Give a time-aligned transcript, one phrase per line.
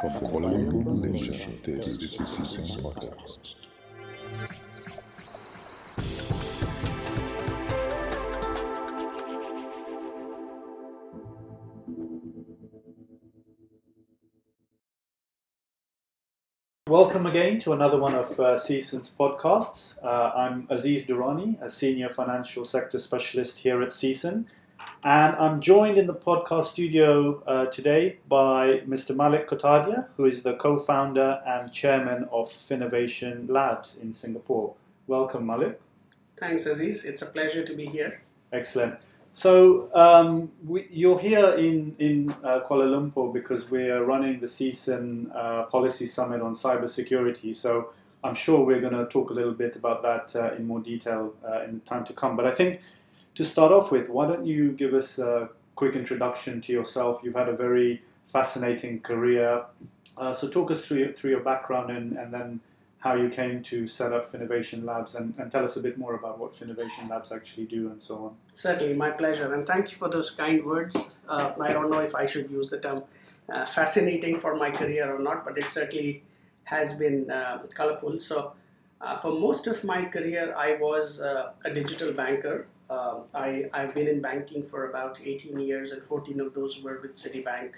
[0.00, 3.56] From Kuala Lumpur, Malaysia, this is the SEACEN Podcast.
[16.86, 19.98] Welcome again to another one of uh, SEACEN's podcasts.
[20.00, 24.46] Uh, I'm Aziz Durrani, a senior financial sector specialist here at Season,
[25.04, 29.14] and I'm joined in the podcast studio uh, today by Mr.
[29.14, 34.74] Malik Kotadia, who is the co-founder and chairman of Finovation Labs in Singapore.
[35.06, 35.80] Welcome, Malik.
[36.36, 37.04] Thanks, Aziz.
[37.04, 38.22] It's a pleasure to be here.
[38.52, 38.96] Excellent.
[39.30, 45.30] So um, we, you're here in in uh, Kuala Lumpur because we're running the SEACEN
[45.32, 47.54] uh, policy summit on cybersecurity.
[47.54, 47.90] So
[48.24, 51.34] I'm sure we're going to talk a little bit about that uh, in more detail
[51.48, 52.36] uh, in the time to come.
[52.36, 52.80] But I think
[53.38, 57.20] to start off with, why don't you give us a quick introduction to yourself?
[57.22, 59.62] You've had a very fascinating career.
[60.16, 62.58] Uh, so talk us through your, through your background and, and then
[62.98, 66.16] how you came to set up Finovation Labs and, and tell us a bit more
[66.16, 68.34] about what Finovation Labs actually do and so on.
[68.54, 69.54] Certainly, my pleasure.
[69.54, 70.96] And thank you for those kind words.
[71.28, 73.04] Uh, I don't know if I should use the term
[73.48, 76.24] uh, fascinating for my career or not, but it certainly
[76.64, 78.18] has been uh, colorful.
[78.18, 78.54] So,
[79.00, 82.66] uh, for most of my career, I was uh, a digital banker.
[82.90, 87.00] Um, I, I've been in banking for about 18 years, and 14 of those were
[87.00, 87.72] with Citibank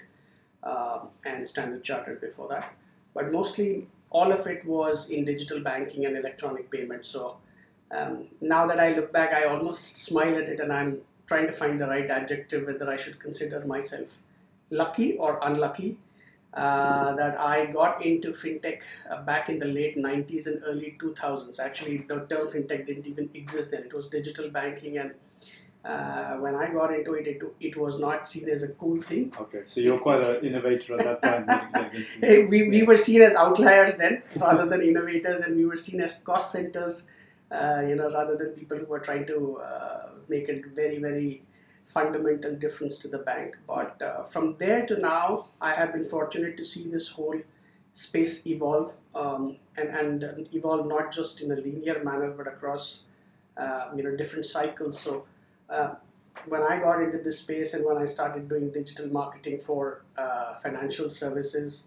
[0.63, 2.73] um, and Standard Chartered before that.
[3.13, 7.09] But mostly all of it was in digital banking and electronic payments.
[7.09, 7.37] So
[7.91, 11.53] um, now that I look back, I almost smile at it and I'm trying to
[11.53, 14.19] find the right adjective whether I should consider myself
[14.69, 15.97] lucky or unlucky.
[16.53, 21.61] Uh, that I got into fintech uh, back in the late 90s and early 2000s.
[21.61, 23.83] Actually, the term fintech didn't even exist then.
[23.83, 25.13] It was digital banking, and
[25.83, 29.33] uh, when I got into it, it, it was not seen as a cool thing.
[29.39, 31.91] Okay, so you're quite an innovator at that time.
[32.19, 36.01] Hey, we, we were seen as outliers then rather than innovators, and we were seen
[36.01, 37.07] as cost centers,
[37.49, 41.43] uh, you know, rather than people who were trying to uh, make it very, very
[41.93, 43.57] fundamental difference to the bank.
[43.67, 47.41] But uh, from there to now, I have been fortunate to see this whole
[47.93, 53.03] space evolve um, and, and evolve not just in a linear manner, but across,
[53.57, 54.99] uh, you know, different cycles.
[54.99, 55.25] So
[55.69, 55.95] uh,
[56.45, 60.55] when I got into this space and when I started doing digital marketing for uh,
[60.55, 61.85] financial services,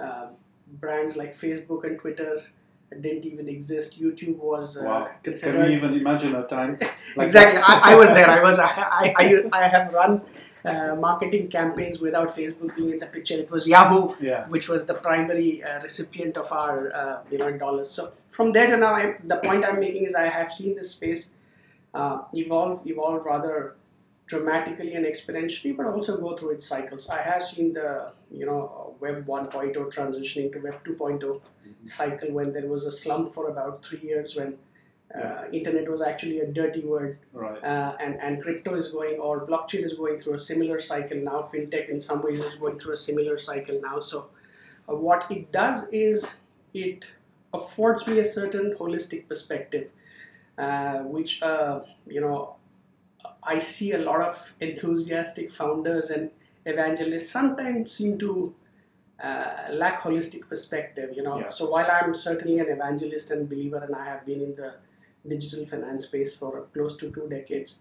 [0.00, 0.26] uh,
[0.80, 2.42] brands like Facebook and Twitter
[3.00, 4.00] didn't even exist.
[4.00, 5.10] YouTube was uh, Wow.
[5.22, 5.58] considered.
[5.60, 6.78] Can we even imagine a time?
[7.16, 7.60] like exactly?
[7.60, 8.28] I, I was there.
[8.28, 8.58] I was.
[8.58, 10.22] I, I, I, I have run
[10.64, 13.34] uh, marketing campaigns without Facebook being in the picture.
[13.34, 14.46] It was Yahoo, Yeah.
[14.48, 17.90] which was the primary uh, recipient of our uh, you dollars.
[17.90, 20.90] So from there to now, I, the point I'm making is I have seen this
[20.90, 21.32] space
[21.92, 23.76] uh, evolve, evolve rather
[24.26, 27.08] dramatically and exponentially, but also go through its cycles.
[27.10, 31.40] I have seen the you know Web 1.0 transitioning to Web 2.0
[31.84, 34.54] cycle when there was a slump for about three years when
[35.14, 37.18] uh, internet was actually a dirty word.
[37.32, 37.62] Right.
[37.62, 41.48] uh, and, and crypto is going or blockchain is going through a similar cycle now.
[41.52, 44.00] Fintech in some ways is going through a similar cycle now.
[44.00, 44.26] So
[44.88, 46.36] uh, what it does is
[46.72, 47.10] it
[47.52, 49.88] affords me a certain holistic perspective
[50.58, 52.56] uh, which uh, you know
[53.42, 56.30] i see a lot of enthusiastic founders and
[56.66, 58.54] evangelists sometimes seem to
[59.22, 61.50] uh, lack holistic perspective you know Yeah.
[61.50, 64.74] so while i'm certainly an evangelist and believer and i have been in the
[65.26, 67.76] digital finance space for close to two decades,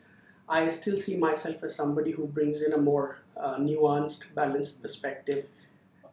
[0.48, 5.46] I still see myself as somebody who brings in a more uh, nuanced, balanced perspective.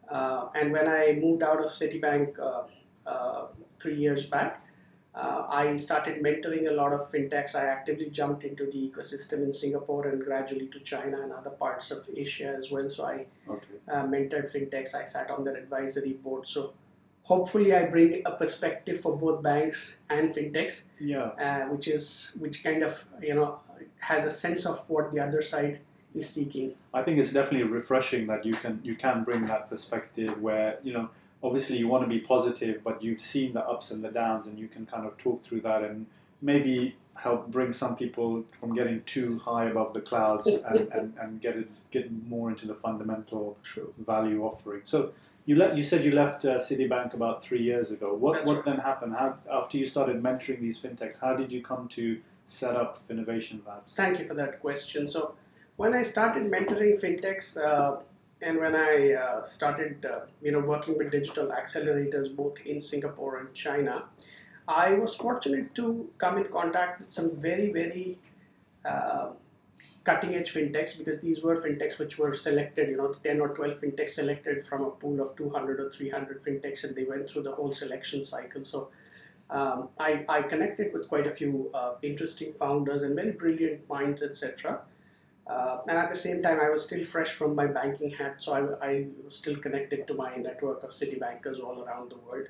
[0.09, 2.63] Uh, and when I moved out of Citibank uh,
[3.07, 3.47] uh,
[3.79, 4.61] three years back,
[5.13, 7.53] uh, I started mentoring a lot of fintechs.
[7.55, 11.91] I actively jumped into the ecosystem in Singapore and gradually to China and other parts
[11.91, 12.87] of Asia as well.
[12.87, 13.75] So I Okay.
[13.91, 14.95] uh, mentored fintechs.
[14.95, 16.47] I sat on their advisory board.
[16.47, 16.73] So
[17.23, 21.31] hopefully, I bring a perspective for both banks and fintechs Yeah.
[21.47, 23.59] uh, which is which kind of you know
[23.99, 25.79] has a sense of what the other side
[26.15, 26.73] is seeking.
[26.93, 30.93] I think it's definitely refreshing that you can you can bring that perspective where you
[30.93, 31.09] know
[31.43, 34.59] obviously you want to be positive, but you've seen the ups and the downs, and
[34.59, 36.05] you can kind of talk through that and
[36.41, 41.41] maybe help bring some people from getting too high above the clouds and, and, and
[41.41, 43.93] get it get more into the fundamental True.
[43.99, 44.81] value offering.
[44.83, 45.11] So
[45.45, 48.13] you le- you said you left uh, Citibank about three years ago.
[48.13, 48.65] What That's what right.
[48.65, 49.13] then happened?
[49.13, 53.65] How after you started mentoring these fintechs, how did you come to set up Finovation
[53.67, 53.93] Labs?
[53.95, 55.05] Thank you for that question.
[55.05, 55.35] So
[55.77, 57.57] when I started mentoring fintechs.
[57.57, 57.97] Uh,
[58.41, 63.37] and when I uh, started, uh, you know, working with digital accelerators both in Singapore
[63.37, 64.05] and China,
[64.67, 68.17] I was fortunate to come in contact with some very, very
[68.83, 69.33] uh,
[70.03, 73.79] cutting edge fintechs because these were fintechs which were selected, you know, 10 or 12
[73.79, 77.51] fintechs selected from a pool of 200 or 300 fintechs, and they went through the
[77.51, 78.63] whole selection cycle.
[78.63, 78.89] So
[79.51, 84.23] um, I, I connected with quite a few uh, interesting founders and very brilliant minds,
[84.23, 84.79] etc.
[85.51, 88.53] Uh, and at the same time, I was still fresh from my banking hat, so
[88.53, 92.47] I, I was still connected to my network of Citi bankers all around the world.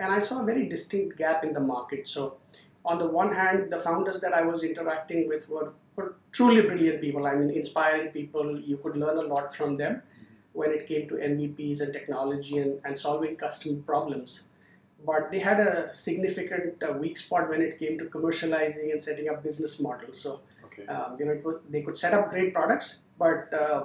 [0.00, 2.08] And I saw a very distinct gap in the market.
[2.08, 2.38] So,
[2.84, 7.00] on the one hand, the founders that I was interacting with were, were truly brilliant
[7.00, 7.26] people.
[7.26, 8.58] I mean, inspiring people.
[8.60, 10.02] You could learn a lot from them
[10.52, 14.42] when it came to MVPs and technology and, and solving customer problems.
[15.06, 19.28] But they had a significant uh, weak spot when it came to commercializing and setting
[19.28, 20.20] up business models.
[20.20, 20.40] So,
[20.72, 20.86] Okay.
[20.86, 23.84] um, you know, it was, they could set up great products, but uh,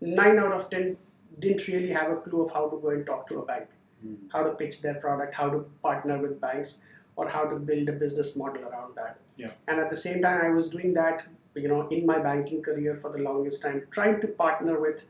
[0.00, 0.96] nine out of ten
[1.38, 3.66] didn't really have a clue of how to go and talk to a bank,
[4.06, 4.16] Mm.
[4.32, 6.78] how to pitch their product, how to partner with banks,
[7.16, 9.18] or how to build a business model around that.
[9.36, 9.50] Yeah.
[9.66, 11.24] And at the same time, I was doing that,
[11.56, 15.06] you know, in my banking career for the longest time, trying to partner with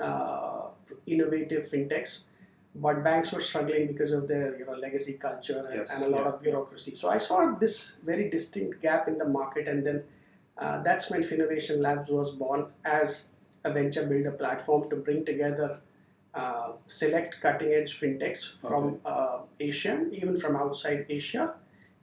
[0.00, 0.62] uh,
[1.06, 2.18] innovative fintechs.
[2.74, 6.08] But banks were struggling because of their you know legacy culture and, Yes, and a
[6.08, 6.28] lot yeah.
[6.32, 6.94] of bureaucracy.
[6.94, 10.02] So I saw this very distinct gap in the market, and then
[10.58, 13.26] uh, that's when Finovation Labs was born as
[13.64, 15.78] a venture builder platform to bring together
[16.34, 21.54] uh, select cutting edge fintechs from uh, Asia, even from outside Asia,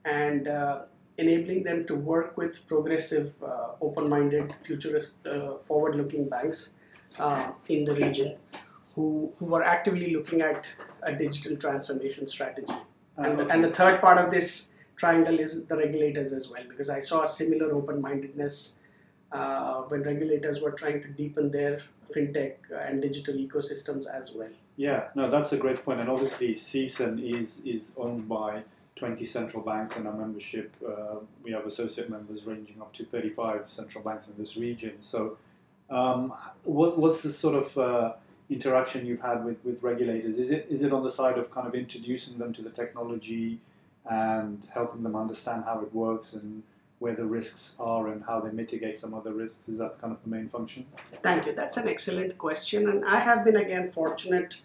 [0.05, 0.81] and uh,
[1.17, 6.71] enabling them to work with progressive, uh, open minded, futurist, uh, forward looking banks
[7.19, 8.35] uh, in the region
[8.95, 10.67] who, who were actively looking at
[11.03, 12.73] a digital transformation strategy.
[13.17, 13.53] And, the, okay.
[13.53, 14.68] and the third part of this
[14.99, 18.75] triangle is the regulators as well, because I saw a similar open mindedness
[19.31, 21.79] uh, when regulators were trying to deepen their
[22.13, 24.49] fintech and digital ecosystems as well.
[24.75, 26.01] Yeah, no, that's a great point.
[26.01, 28.63] And obviously, SEACEN is is owned by
[28.95, 33.67] 20 central banks, and our membership, uh, we have associate members ranging up to 35
[33.67, 34.95] central banks in this region.
[34.99, 35.37] So,
[35.89, 38.13] um, what, what's the sort of uh,
[38.49, 40.37] interaction you've had with, with regulators?
[40.37, 43.59] Is it is it on the side of kind of introducing them to the technology
[44.09, 46.63] and helping them understand how it works and
[46.99, 49.69] where the risks are and how they mitigate some of the risks?
[49.69, 50.85] Is that kind of the main function?
[51.23, 51.53] Thank you.
[51.53, 54.61] That's an excellent question, and I have been again fortunate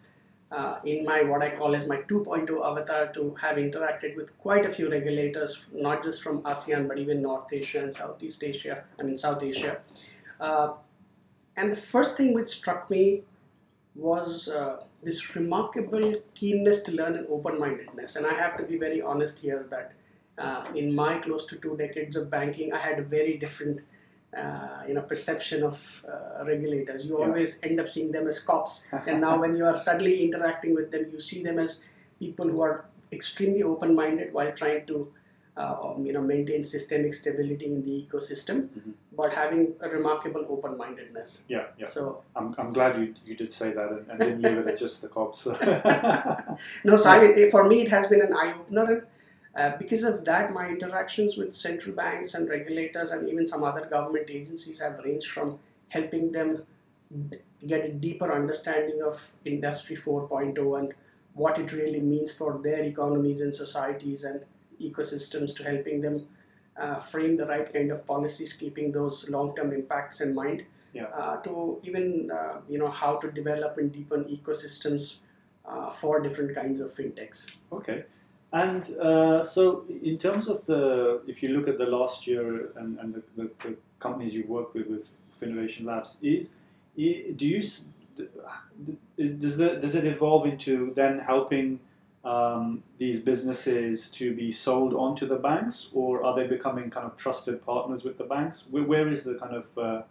[0.51, 4.67] uh, in my what I call as my 2.0 avatar to have interacted with quite
[4.67, 8.85] a few regulators, not just from ASEAN but even North Asia and Southeast Asia.
[8.99, 9.79] I mean South Asia.
[10.41, 10.75] Uh,
[11.57, 13.23] and the first thing which struck me
[13.95, 18.17] was uh, this remarkable keenness to learn and open-mindedness.
[18.17, 19.93] And I have to be very honest here that
[20.39, 23.81] uh, in my close to two decades of banking, I had a very different,
[24.37, 27.07] uh, you know, perception of uh, regulators.
[27.07, 27.27] You Yeah.
[27.27, 30.91] always end up seeing them as cops, and now when you are suddenly interacting with
[30.91, 31.81] them, you see them as
[32.19, 35.13] people who are extremely open-minded while trying to,
[35.57, 38.95] uh, um, you know, maintain systemic stability in the ecosystem, Mhm.
[39.17, 41.45] But having a remarkable open-mindedness.
[41.49, 41.87] Yeah, yeah.
[41.87, 44.79] So I'm, I'm glad you, you did say that and, and didn't leave it at
[44.79, 45.47] just the cops.
[46.85, 49.07] No, so I mean, for me, it has been an eye opener.
[49.57, 53.63] And uh, because of that, my interactions with central banks and regulators and even some
[53.63, 55.59] other government agencies have ranged from
[55.89, 56.65] helping them
[57.67, 60.93] get a deeper understanding of Industry 4.0 and
[61.35, 64.41] what it really means for their economies and societies and
[64.81, 66.27] ecosystems to helping them
[66.77, 70.65] uh, frame the right kind of policies, keeping those long-term impacts in mind.
[70.93, 71.07] Yeah.
[71.07, 75.17] Uh, to even uh, you know how to develop and deepen ecosystems
[75.65, 77.57] uh, for different kinds of fintechs.
[77.73, 78.05] okay.
[78.53, 82.97] And uh, so, in terms of the, if you look at the last year and,
[83.01, 86.55] and the, the, the companies you've worked with with Finovation Labs, is
[86.97, 87.03] do
[87.49, 87.83] you s-
[88.15, 88.29] d-
[89.17, 91.81] is- does the does it evolve into then helping
[92.25, 97.17] um, these businesses to be sold onto the banks, or are they becoming kind of
[97.17, 98.67] trusted partners with the banks?
[98.71, 100.03] Where, where is the kind of uh,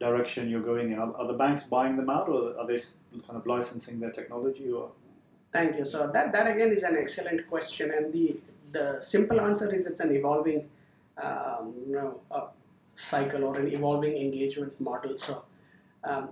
[0.00, 0.98] direction you're going in?
[0.98, 2.78] Are, are the banks buying them out, or are they
[3.26, 4.70] kind of licensing their technology?
[4.70, 4.90] Or
[5.52, 5.84] Thank you.
[5.84, 8.36] So that, that again is an excellent question, and the
[8.72, 10.68] the simple answer is it's an evolving,
[11.20, 12.20] um, you know,
[12.94, 15.18] cycle or an evolving engagement model.
[15.18, 15.42] So
[16.04, 16.28] um,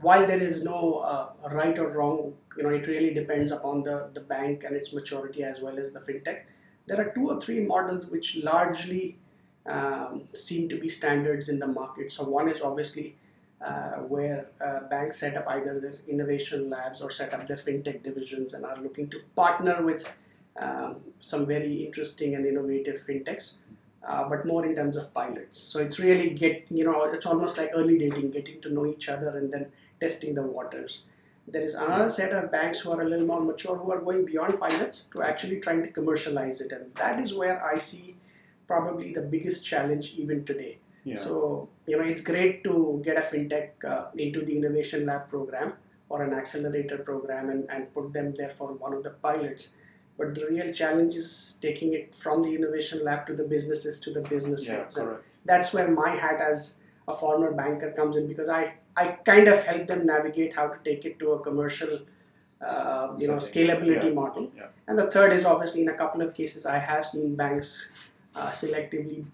[0.00, 4.08] while there is no uh, right or wrong, you know, it really depends upon the
[4.14, 6.42] the bank and its maturity as well as the fintech.
[6.86, 9.18] There are two or three models which largely
[9.66, 12.10] um, seem to be standards in the market.
[12.10, 13.16] So one is obviously
[13.64, 18.02] uh, where uh, banks set up either their innovation labs or set up their fintech
[18.02, 20.10] divisions and are looking to partner with
[20.60, 23.54] um, some very interesting and innovative fintechs,
[24.06, 25.58] uh, but more in terms of pilots.
[25.58, 29.08] So it's really get you know it's almost like early dating, getting to know each
[29.08, 29.66] other and then
[30.02, 31.02] testing the waters.
[31.46, 34.24] There is another set of banks who are a little more mature who are going
[34.24, 38.16] beyond pilots to actually trying to commercialize it, and that is where I see
[38.66, 40.78] probably the biggest challenge even today.
[41.04, 45.28] yeah, So you know, it's great to get a fintech uh, into the innovation lab
[45.28, 45.72] program
[46.08, 49.70] or an accelerator program and, and put them there for one of the pilots.
[50.18, 54.10] But the real challenge is taking it from the innovation lab to the businesses to
[54.16, 54.84] the business Yeah,
[55.44, 56.76] that's where my hat as
[57.08, 60.78] a former banker comes in because I, I kind of help them navigate how to
[60.84, 62.00] take it to a commercial
[62.60, 64.20] uh, you know scalability Yeah.
[64.22, 64.50] model.
[64.56, 64.66] Yeah.
[64.86, 67.88] And the third is obviously in a couple of cases I have seen banks
[68.36, 69.24] uh, selectively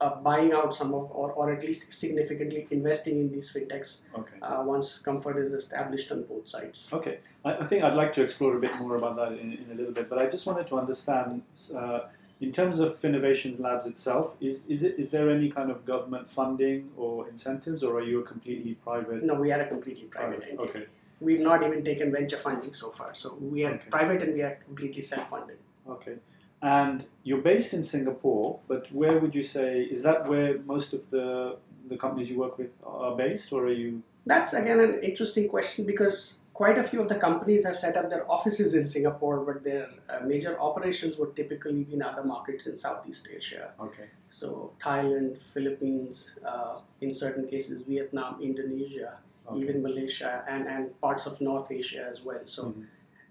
[0.00, 4.34] uh, buying out some of or, or at least significantly investing in these fintechs Okay.
[4.42, 6.88] uh, once comfort is established on both sides.
[6.92, 9.66] Okay, I, I think I'd like to explore a bit more about that in, in
[9.70, 11.42] a little bit, but I just wanted to understand,
[11.76, 12.00] uh,
[12.42, 16.28] in terms of Finovation Labs itself, is, is it is there any kind of government
[16.28, 19.22] funding or incentives, or are you a completely private?
[19.22, 20.58] No, we are a completely private entity.
[20.58, 20.86] Okay,
[21.20, 23.14] We've not even taken venture funding so far.
[23.14, 23.90] So we are Okay.
[23.90, 25.58] private and we are completely self-funded.
[25.88, 26.16] okay,
[26.60, 31.08] and you're based in Singapore, but where would you say is that where most of
[31.10, 31.56] the
[31.88, 34.02] the companies you work with are based, or are you?
[34.26, 38.06] That's again an interesting question because quite a few of the companies have set up
[38.12, 42.68] their offices in Singapore, but their uh, major operations would typically be in other markets
[42.70, 43.64] in Southeast Asia.
[43.86, 44.06] Okay,
[44.40, 44.46] So
[44.86, 46.14] Thailand, Philippines,
[46.52, 49.10] uh, in certain cases Vietnam, Indonesia,
[49.48, 49.58] okay.
[49.60, 52.42] even Malaysia, and, and parts of North Asia as well.
[52.56, 52.84] So Mhm.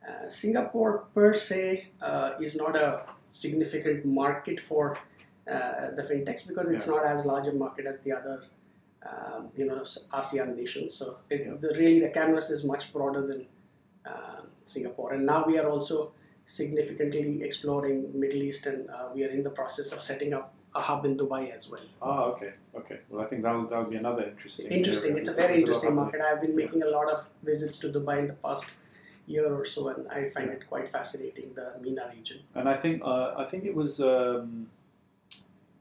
[0.09, 1.63] uh, Singapore per se
[2.09, 2.89] uh, is not a
[3.43, 4.85] significant market for
[5.53, 6.95] uh, the fintechs because it's Yeah.
[6.95, 8.35] not as large a market as the other
[9.09, 9.81] um, you know
[10.19, 10.93] ASEAN nations.
[10.93, 11.53] So it, Yeah.
[11.59, 13.45] the, really the canvas is much broader than
[14.05, 15.13] um, Singapore.
[15.13, 16.11] And now we are also
[16.45, 20.81] significantly exploring Middle East, and uh, we are in the process of setting up a
[20.81, 21.85] hub in Dubai as well.
[22.01, 22.99] Ah, okay, okay.
[23.09, 24.67] Well, I think that would, that would be another interesting.
[24.67, 25.11] Interesting.
[25.11, 25.19] area.
[25.19, 26.21] It's a very interesting market.
[26.21, 28.65] I've been making a lot of visits to Dubai in the past
[29.27, 31.53] year or so, and I find it quite fascinating.
[31.53, 32.39] The MENA region.
[32.55, 34.67] And I think uh, I think it was um,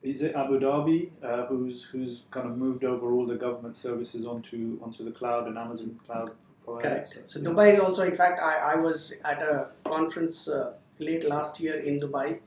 [0.03, 4.27] is it Abu Dhabi uh, who's who's kind of moved over all the government services
[4.27, 6.31] onto onto the cloud and Amazon cloud.
[6.63, 6.89] provider.
[6.89, 7.19] Correct.
[7.31, 7.41] So.
[7.41, 11.81] Dubai is also, in fact, I, I was at a conference uh, late last year
[11.81, 12.39] in Dubai,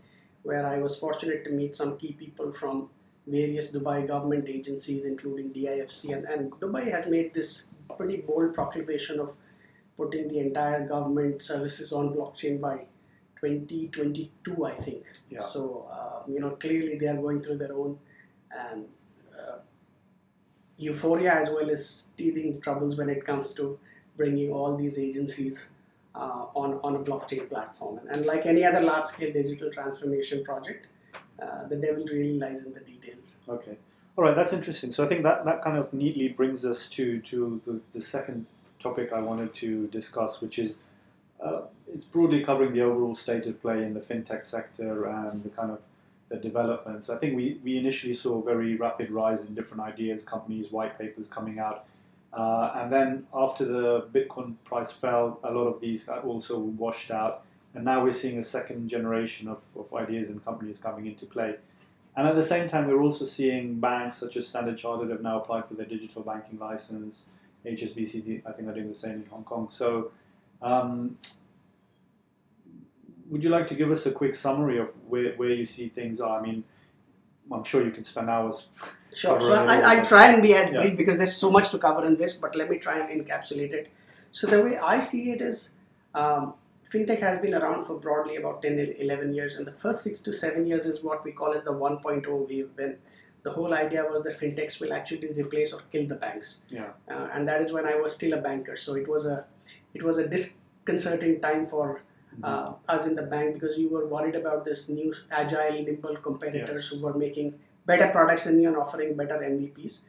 [0.44, 2.90] where I was fortunate to meet some key people from
[3.28, 7.64] various Dubai government agencies, including DIFC, and, and Dubai has made this
[7.98, 9.36] pretty bold proclamation of
[9.98, 12.86] putting the entire government services on blockchain by
[13.44, 15.04] 2022, I think.
[15.30, 15.42] Yeah.
[15.42, 18.00] So uh, you know, clearly they are going through their own
[18.58, 18.86] um,
[19.38, 19.58] uh,
[20.78, 23.78] euphoria as well as teething troubles when it comes to
[24.16, 25.70] bringing all these agencies
[26.16, 28.00] uh, on on a blockchain platform.
[28.00, 30.90] And, and like any other large scale digital transformation project,
[31.42, 33.38] uh, the devil really lies in the details.
[33.50, 33.78] Okay.
[34.16, 34.92] All right, that's interesting.
[34.92, 38.46] So I think that, that kind of neatly brings us to, to the, the second
[38.80, 40.82] topic I wanted to discuss, which is
[41.44, 41.62] uh,
[41.94, 45.72] it's broadly covering the overall state of play in the fintech sector and the kind
[45.72, 45.82] of
[46.30, 47.10] the developments.
[47.10, 50.98] I think we, we initially saw a very rapid rise in different ideas, companies, white
[50.98, 51.86] papers coming out.
[52.34, 57.44] Uh, and then after the Bitcoin price fell, a lot of these also washed out.
[57.76, 61.56] And now we're seeing a second generation of, of ideas and companies coming into play.
[62.16, 65.40] And at the same time, we're also seeing banks such as Standard Chartered have now
[65.40, 67.26] applied for their digital banking license.
[67.66, 69.68] HSBC, I think, are doing the same in Hong Kong.
[69.70, 70.12] So,
[70.62, 71.18] um,
[73.34, 76.22] would you like to give us a quick summary of where, where you see things
[76.22, 76.40] are?
[76.40, 76.64] I mean,
[77.52, 78.70] I'm sure you can spend hours.
[79.12, 79.40] Sure.
[79.40, 79.54] So.
[79.56, 80.82] I'll, I'll try and be as Yeah.
[80.82, 83.74] brief because there's so much to cover in this, but let me try and encapsulate
[83.74, 83.90] it.
[84.32, 85.70] So the way I see it is,
[86.14, 86.54] um,
[86.92, 90.32] fintech has been around for broadly about 10, 11 years, and the first six to
[90.32, 92.98] seven years is what we call as the 1.0 wave, when
[93.42, 96.60] the whole idea was that fintechs will actually replace or kill the banks.
[96.70, 96.92] Yeah.
[97.10, 98.76] uh, and that is when I was still a banker.
[98.76, 99.46] So it was a
[99.96, 102.04] it was a disconcerting time for
[102.42, 106.78] uh, us in the bank because you were worried about this new agile, nimble competitors
[106.78, 106.88] Yes.
[107.00, 107.54] who were making
[107.86, 110.00] better products than you and offering better MVPs.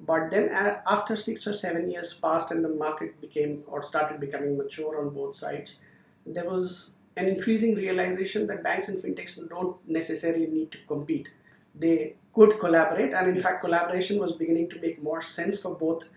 [0.00, 4.20] But then a after six or seven years passed and the market became or started
[4.20, 5.78] becoming mature on both sides,
[6.24, 11.28] there was an increasing realization that banks and fintechs don't necessarily need to compete.
[11.74, 16.08] They could collaborate, and in fact, collaboration was beginning to make more sense for both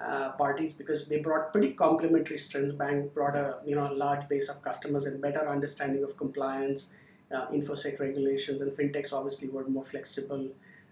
[0.00, 2.72] uh, parties because they brought pretty complementary strengths.
[2.72, 6.90] Bank brought a you know large base of customers and better understanding of compliance,
[7.34, 10.48] uh, infosec regulations, and fintechs obviously were more flexible,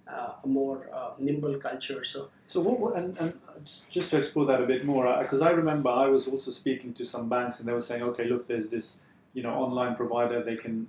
[0.09, 2.03] uh, a more uh, nimble culture.
[2.05, 3.35] So So what, what and, and
[3.65, 6.93] just, just to explore that a bit more, because I remember I was also speaking
[6.95, 9.01] to some banks and they were saying, okay, look, there's this,
[9.35, 10.89] you know, online provider, they can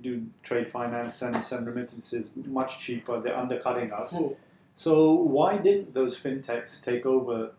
[0.00, 4.16] do trade finance, and send remittances much cheaper, they're undercutting us.
[4.16, 4.32] Hmm.
[4.74, 7.52] So why didn't those fintechs take over,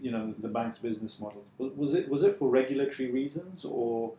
[0.00, 1.48] you know, the bank's business models?
[1.58, 4.12] Was- it, was it for regulatory reasons or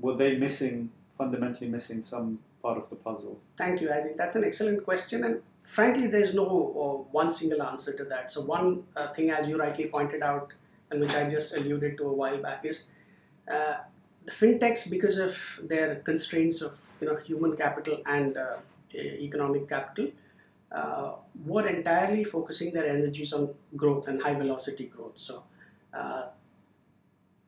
[0.00, 3.38] were they missing, fundamentally missing some part of the puzzle?
[3.56, 3.90] Thank you.
[3.90, 5.24] I think that's an excellent question.
[5.24, 8.30] And frankly, there's no uh, one single answer to that.
[8.30, 10.52] So one uh, thing, as you rightly pointed out,
[10.90, 12.86] and which I just alluded to a while back, is
[13.50, 13.74] uh,
[14.24, 18.56] the fintechs, because of their constraints of you know human capital and uh,
[18.94, 20.10] economic capital,
[20.74, 21.12] uh,
[21.46, 25.18] were entirely focusing their energies on growth and high velocity growth.
[25.28, 25.44] So.
[25.92, 26.26] Uh,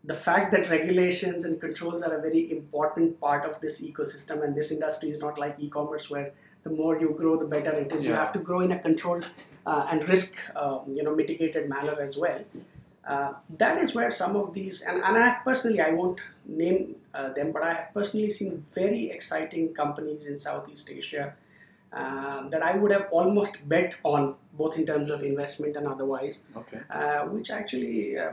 [0.04, 4.54] the fact that regulations and controls are a very important part of this ecosystem, and
[4.54, 8.04] this industry is not like e-commerce where the more you grow, the better it is.
[8.04, 9.26] You have to grow in a controlled
[9.66, 12.40] uh, and risk, um, you know, mitigated manner as well.
[13.06, 17.30] Uh, that is where some of these, and, and I personally, I won't name uh,
[17.30, 21.35] them, but I have personally seen very exciting companies in Southeast Asia
[21.93, 26.43] uh, that I would have almost bet on, both in terms of investment and otherwise,
[26.57, 26.81] Okay.
[26.90, 28.33] uh, which actually uh,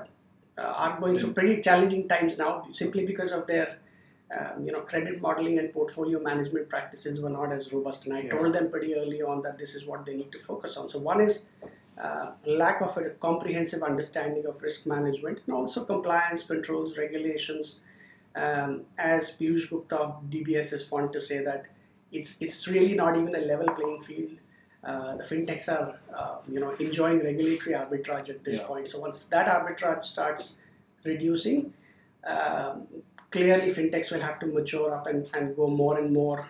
[0.58, 3.78] uh, are going through pretty challenging times now, simply because of their,
[4.38, 8.06] um, you know, credit modeling and portfolio management practices were not as robust.
[8.06, 8.32] And I Yeah.
[8.32, 10.88] told them pretty early on that this is what they need to focus on.
[10.90, 11.46] So one is
[11.96, 17.80] uh, lack of a comprehensive understanding of risk management and also compliance controls, regulations.
[18.36, 21.68] Um, as Piyush Gupta of DBS is fond to say that
[22.14, 24.32] it's it's really not even a level playing field.
[24.84, 28.68] Uh, the fintechs are, uh, you know, enjoying regulatory arbitrage at this Yeah.
[28.68, 28.88] point.
[28.90, 30.58] So once that arbitrage starts
[31.06, 31.74] reducing,
[32.26, 32.88] um,
[33.32, 36.48] clearly fintechs will have to mature up and, and go more and more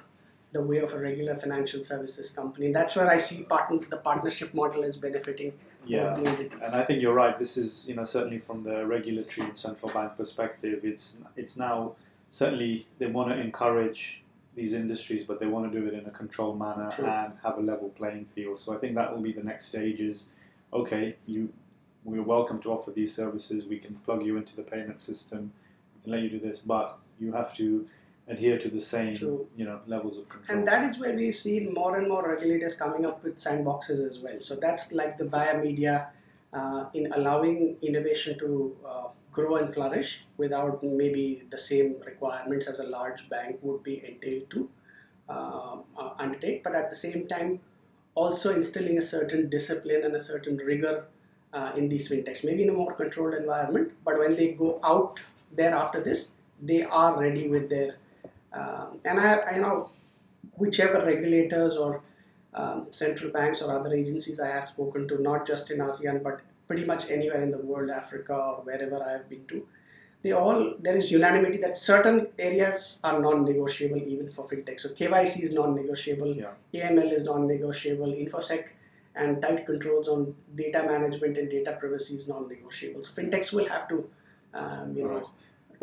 [0.51, 2.71] the way of a regular financial services company.
[2.71, 5.53] That's where I see partner, the partnership model is benefiting
[5.85, 6.13] Yeah.
[6.15, 6.59] the entities.
[6.61, 7.37] And I think you're right.
[7.37, 11.95] This is, you know, certainly from the regulatory and central bank perspective, it's it's now
[12.29, 14.23] certainly they want to encourage
[14.55, 17.05] these industries, but they want to do it in a controlled manner True.
[17.05, 18.59] and have a level playing field.
[18.59, 19.99] So I think that will be the next stage.
[19.99, 20.31] Is
[20.71, 21.51] okay, you
[22.05, 23.65] we're welcome to offer these services.
[23.65, 25.53] We can plug you into the payment system.
[25.95, 27.87] We can let you do this, but you have to
[28.27, 29.47] adhere to the same, True.
[29.55, 30.57] you know, levels of control.
[30.57, 34.19] And that is where we've seen more and more regulators coming up with sandboxes as
[34.19, 34.39] well.
[34.39, 36.09] So that's like the via media
[36.53, 42.79] uh, in allowing innovation to uh, grow and flourish without maybe the same requirements as
[42.79, 44.69] a large bank would be entailed to
[45.27, 47.59] uh, uh, undertake, but at the same time
[48.15, 51.05] also instilling a certain discipline and a certain rigor
[51.53, 53.91] uh, in these fintechs, maybe in a more controlled environment.
[54.05, 55.19] But when they go out
[55.55, 56.29] there after this,
[56.61, 57.95] they are ready with their
[58.53, 59.89] um, and I, I you know
[60.55, 62.01] whichever regulators or
[62.53, 66.41] um, central banks or other agencies I have spoken to, not just in ASEAN but
[66.67, 69.67] pretty much anywhere in the world, Africa or wherever I have been to,
[70.21, 74.79] they all there is unanimity that certain areas are non-negotiable even for fintech.
[74.79, 76.53] So KYC is non-negotiable, Yeah.
[76.73, 78.69] AML is non-negotiable, infosec
[79.15, 83.03] and tight controls on data management and data privacy is non-negotiable.
[83.03, 84.09] So fintechs will have to,
[84.53, 85.23] um, you know, Right.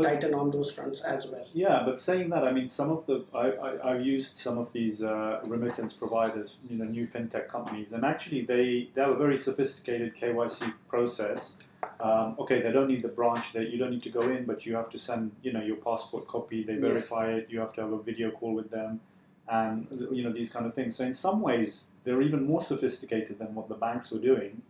[0.02, 1.46] But- tighten on those fronts as well.
[1.52, 4.72] Yeah, but saying that, I mean, some of the I, I I've used some of
[4.72, 9.16] these uh, remittance providers, you know, new fintech companies, and actually they they have a
[9.26, 11.56] very sophisticated KYC process.
[12.00, 14.64] Um, okay, they don't need the branch that you don't need to go in, but
[14.66, 16.62] you have to send you know your passport copy.
[16.62, 16.82] They Yes.
[16.82, 17.46] verify it.
[17.50, 19.00] You have to have a video call with them,
[19.48, 20.96] and you know these kind of things.
[20.96, 24.62] So in some ways, they're even more sophisticated than what the banks were doing.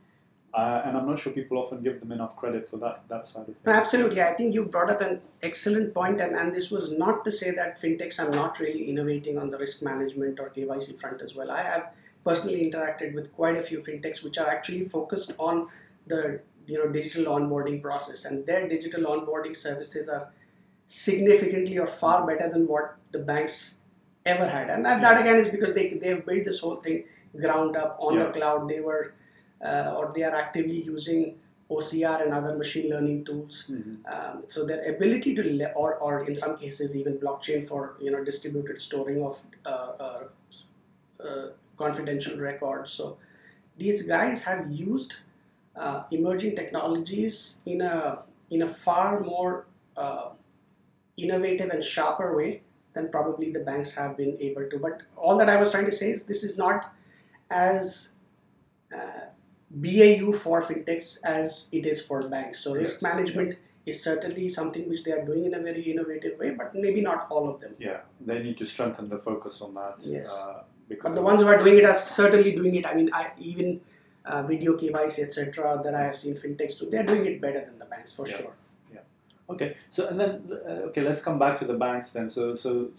[0.52, 3.42] Uh, and I'm not sure people often give them enough credit for that, that side
[3.42, 3.64] of things.
[3.64, 4.20] No, absolutely.
[4.20, 7.52] I think you brought up an excellent point, and, and this was not to say
[7.52, 11.52] that fintechs are not really innovating on the risk management or KYC front as well.
[11.52, 11.92] I have
[12.24, 15.68] personally interacted with quite a few fintechs which are actually focused on
[16.08, 20.30] the you know digital onboarding process, and their digital onboarding services are
[20.86, 23.76] significantly or far better than what the banks
[24.26, 24.68] ever had.
[24.68, 27.04] And that, that again is because they they've built this whole thing
[27.40, 28.24] ground up on Yeah.
[28.26, 28.68] the cloud.
[28.68, 29.14] They were
[29.64, 31.36] uh, or they are actively using
[31.70, 33.66] OCR and other machine learning tools.
[33.70, 33.98] Mhm.
[34.12, 38.10] Um, so their ability to, le- or, or in some cases even blockchain for you
[38.10, 40.24] know distributed storing of uh, uh,
[41.24, 42.90] uh, confidential records.
[42.92, 43.18] So
[43.78, 45.16] these guys have used
[45.76, 50.30] uh, emerging technologies in a in a far more uh,
[51.16, 52.62] innovative and sharper way
[52.94, 54.78] than probably the banks have been able to.
[54.78, 56.92] But all that I was trying to say is this is not
[57.50, 58.12] as
[58.94, 59.26] uh,
[59.70, 62.58] BAU for fintechs as it is for banks.
[62.60, 63.02] So risk Yes.
[63.02, 63.56] management
[63.86, 67.26] is certainly something which they are doing in a very innovative way, but maybe not
[67.30, 67.74] all of them.
[67.78, 69.96] Yeah, they need to strengthen the focus on that.
[70.00, 70.36] Yes.
[70.36, 72.84] Uh, because But the ones who are doing it are certainly doing it.
[72.86, 73.80] I mean, I even
[74.24, 77.78] uh, video KYC, etc., that I have seen fintechs do, they're doing it better than
[77.78, 78.36] the banks for Yeah.
[78.36, 78.52] sure.
[78.92, 79.00] Yeah.
[79.48, 82.28] Okay, so and then uh, okay, let's come back to the banks then.
[82.28, 82.90] So so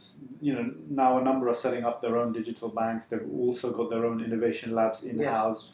[0.42, 3.06] you know now a number are setting up their own digital banks.
[3.08, 5.70] They've also got their own innovation labs in house.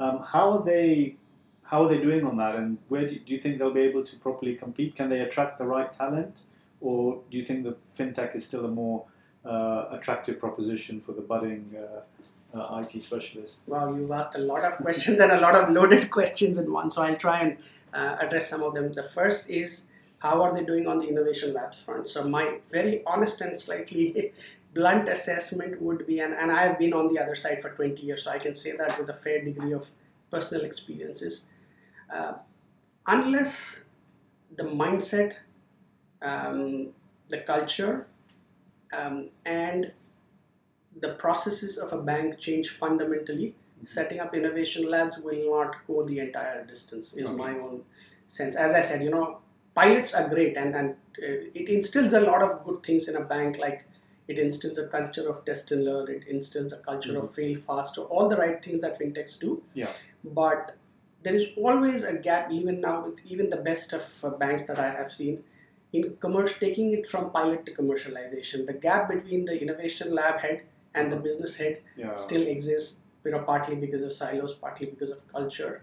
[0.00, 1.16] Um, how are they?
[1.62, 2.56] How are they doing on that?
[2.56, 4.96] And where do, do you think they'll be able to properly compete?
[4.96, 6.42] Can they attract the right talent,
[6.80, 9.04] or do you think the fintech is still a more
[9.44, 12.00] uh, attractive proposition for the budding uh,
[12.54, 13.60] uh, IT specialist.
[13.66, 16.90] Well, you've asked a lot of questions and a lot of loaded questions in one,
[16.90, 17.56] so I'll try and
[17.94, 18.92] uh, address some of them.
[18.92, 19.84] The first is
[20.18, 22.08] how are they doing on the innovation labs front?
[22.08, 24.32] So, my very honest and slightly
[24.74, 28.02] blunt assessment would be, and, and I have been on the other side for 20
[28.02, 29.90] years, so I can say that with a fair degree of
[30.30, 31.46] personal experiences.
[32.12, 32.34] Uh,
[33.06, 33.84] unless
[34.56, 35.34] the mindset,
[36.22, 36.88] um,
[37.28, 38.06] the culture,
[38.92, 39.92] um, and
[41.00, 43.54] the processes of a bank change fundamentally,
[43.84, 47.36] setting up innovation labs will not go the entire distance, is Okay.
[47.36, 47.84] my own
[48.26, 48.56] sense.
[48.56, 49.38] As I said, you know,
[49.74, 53.20] pilots are great and, and uh, it instills a lot of good things in a
[53.20, 53.86] bank, like
[54.30, 57.96] it instills a culture of test and learn, it instills a culture of fail fast,
[57.96, 59.62] so all the right things that fintechs do.
[59.74, 59.92] Yeah.
[60.24, 60.76] But
[61.22, 64.78] there is always a gap, even now, with even the best of uh, banks that
[64.78, 65.42] I have seen,
[65.92, 68.66] in commercial taking it from pilot to commercialization.
[68.66, 70.62] The gap between the innovation lab head
[70.94, 72.12] and the business head Yeah.
[72.14, 75.82] still exists, you know, partly because of silos, partly because of culture,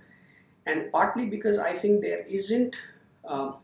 [0.65, 2.77] and partly because I think there isn't
[3.25, 3.55] um,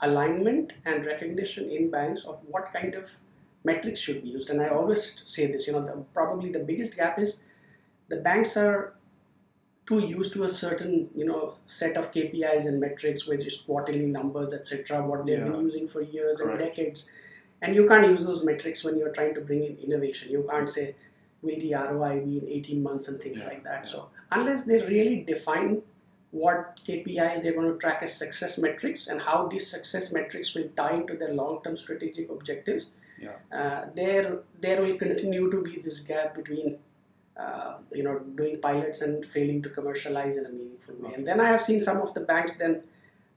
[0.00, 3.10] alignment and recognition in banks of what kind of
[3.64, 4.50] metrics should be used.
[4.50, 7.36] And I always say this, you know, the, probably the biggest gap is
[8.08, 8.94] the banks are
[9.86, 14.06] too used to a certain, you know, set of KPIs and metrics, which is quarterly
[14.06, 15.44] numbers, etc., what they've Yeah.
[15.50, 16.60] been using for years Correct.
[16.60, 17.08] and decades.
[17.60, 20.30] And you can't use those metrics when you're trying to bring in innovation.
[20.30, 20.94] You can't say,
[21.42, 23.80] will the ROI be in 18 months and things Yeah, like that.
[23.84, 23.90] yeah.
[23.92, 25.82] So unless they really define
[26.32, 30.68] what KPIs they're going to track as success metrics and how these success metrics will
[30.76, 32.86] tie into their long-term strategic objectives,
[33.22, 33.58] Yeah.
[33.58, 36.78] uh, there there will continue to be this gap between
[37.36, 41.14] uh, you know doing pilots and failing to commercialize in a meaningful way.
[41.14, 42.82] And then I have seen some of the banks then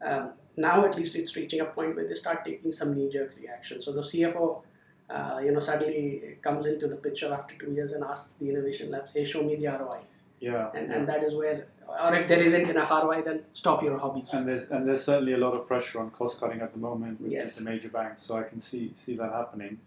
[0.02, 3.82] um, now at least it's reaching a point where they start taking some knee-jerk reaction.
[3.82, 4.62] So the CFO.
[5.08, 8.89] Uh, you know, suddenly comes into the picture after two years and asks the innovation
[8.89, 10.00] labs, "Hey, show me the ROI."
[10.39, 10.71] Yeah.
[10.74, 10.95] and, yeah.
[10.95, 14.48] and that is where or if there isn't enough ROI then stop your hobbies And
[14.48, 17.32] there's and there's certainly a lot of pressure on cost cutting at the moment with
[17.32, 17.58] Yes.
[17.58, 19.80] the major banks, so I can see see that happening.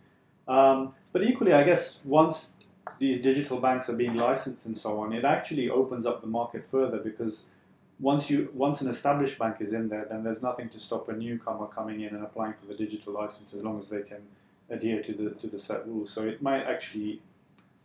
[0.46, 2.52] Um, but equally, I guess once
[2.98, 6.64] these digital banks are being licensed and so on, it actually opens up the market
[6.64, 7.48] further because
[8.00, 11.12] once you once an established bank is in there, then there's nothing to stop a
[11.12, 14.22] newcomer coming in and applying for the digital license as long as they can
[14.70, 16.10] adhere to the to the set rules.
[16.10, 17.20] So it might actually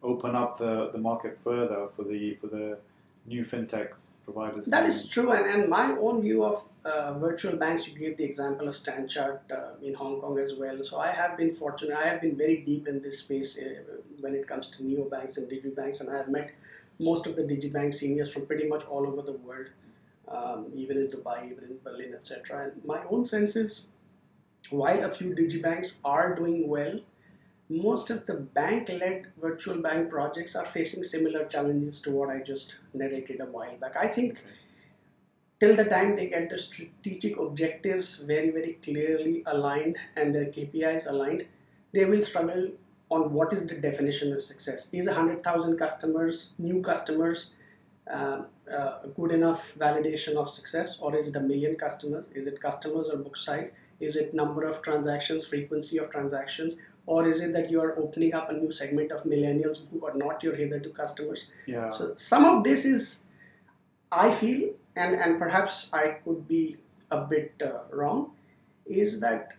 [0.02, 2.78] open up the, the market further for the for the
[3.26, 3.89] new fintech
[4.25, 4.65] providers.
[4.67, 8.23] that is true and, and my own view of uh, virtual banks you gave the
[8.23, 12.07] example of stanchart uh, in hong kong as well so i have been fortunate i
[12.07, 16.01] have been very deep in this space uh, when it comes to neobanks and digibanks
[16.01, 16.51] and i have met
[16.99, 19.67] most of the digibank seniors from pretty much all over the world
[20.27, 23.86] um, even in dubai even in berlin etc and my own sense is
[24.69, 26.99] while a few digibanks are doing well
[27.73, 32.75] most of the bank-led virtual bank projects are facing similar challenges to what I just
[32.93, 33.95] narrated a while back.
[33.95, 34.38] I think
[35.59, 41.09] till the time they get the strategic objectives very, very clearly aligned and their KPIs
[41.09, 41.47] aligned,
[41.93, 42.69] they will struggle
[43.09, 44.89] on what is the definition of success.
[44.91, 47.51] Is 100,000 customers, new customers,
[48.12, 52.29] uh, a good enough validation of success, or is it a million customers?
[52.36, 53.71] Is it customers or book size?
[53.99, 56.75] Is it number of transactions, frequency of transactions,
[57.06, 60.13] or is it that you are opening up a new segment of millennials who are
[60.16, 61.48] not your hitherto customers?
[61.66, 61.89] Yeah.
[61.89, 63.24] So some of this is,
[64.12, 66.78] I feel, and and perhaps I could be
[67.12, 68.32] a bit uh, wrong,
[68.86, 69.54] is that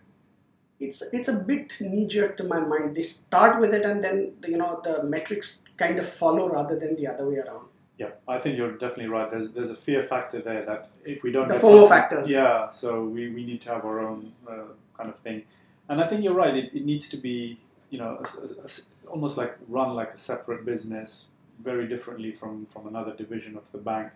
[0.79, 2.95] it's it's a bit knee jerk to my mind.
[2.95, 6.95] They start with it and then you know the metrics kind of follow rather than
[6.95, 7.67] the other way around.
[7.97, 9.29] Yeah, I think you're definitely right.
[9.31, 12.23] There's there's a fear factor there that if we don't The FOMO factor.
[12.27, 15.43] yeah, so we, we need to have our own uh, kind of thing,
[15.89, 16.55] and I think you're right.
[16.55, 20.17] It, it needs to be you know a a s- almost like run like a
[20.17, 21.27] separate business,
[21.59, 24.11] very differently from from another division of the bank.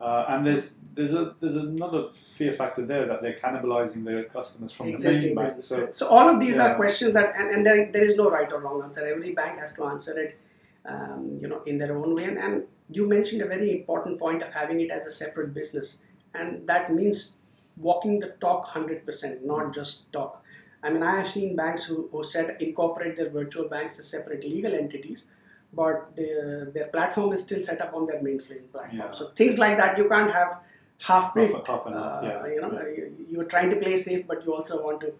[0.00, 4.72] Uh, and there's there's a there's another fear factor there that they're cannibalizing their customers
[4.72, 5.60] from the existing main bank.
[5.62, 6.68] So So, all of these Yeah.
[6.72, 9.06] are questions that, and, and there, there is no right or wrong answer.
[9.06, 10.38] Every bank has to answer it,
[10.86, 12.24] um, you know, in their own way.
[12.24, 15.98] And, and you mentioned a very important point of having it as a separate business,
[16.32, 17.32] and that means
[17.76, 20.42] walking the talk hundred percent, not just talk.
[20.82, 24.44] I mean, I have seen banks who, who said incorporate their virtual banks as separate
[24.44, 25.24] legal entities,
[25.72, 28.98] but their, their platform is still set up on their mainframe platform.
[28.98, 29.10] Yeah.
[29.10, 30.60] So things like that you can't have
[31.02, 31.66] half baked.
[31.66, 32.46] half half, Uh, yeah.
[32.46, 32.88] you know, yeah.
[32.96, 35.12] you, you're trying to play safe, but you also want to,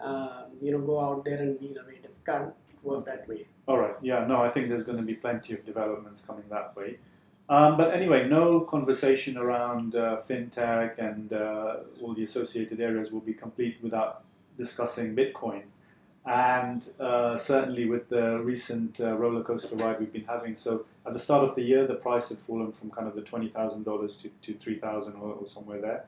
[0.00, 2.12] uh, you know, go out there and be innovative.
[2.24, 3.46] Can't work that way.
[3.66, 3.96] All right.
[4.00, 4.24] Yeah.
[4.26, 6.98] No, I think there's going to be plenty of developments coming that way.
[7.50, 13.22] Um, but anyway, no conversation around uh, fintech and uh, all the associated areas will
[13.22, 14.22] be complete without
[14.58, 15.62] discussing Bitcoin.
[16.26, 20.54] and uh, certainly with the recent uh, roller coaster ride we've been having.
[20.56, 23.22] So at the start of the year, the price had fallen from kind of the
[23.22, 26.04] twenty thousand dollars to to three thousand or, or somewhere there.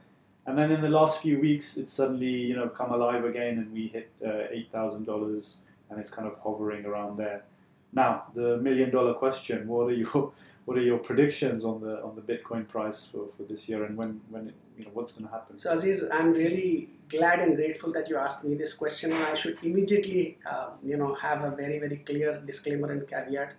[0.47, 3.73] And then in the last few weeks, it's suddenly you know come alive again, and
[3.73, 5.59] we hit uh, eight thousand dollars,
[5.89, 7.45] and it's kind of hovering around there.
[7.93, 10.33] Now, the million dollar question: What are your
[10.67, 13.97] what are your predictions on the on the Bitcoin price for, for this year, and
[13.97, 15.59] when when it, you know what's going to happen?
[15.59, 19.59] So Aziz, I'm really glad and grateful that you asked me this question, I should
[19.63, 23.55] immediately uh, you know have a very very clear disclaimer and caveat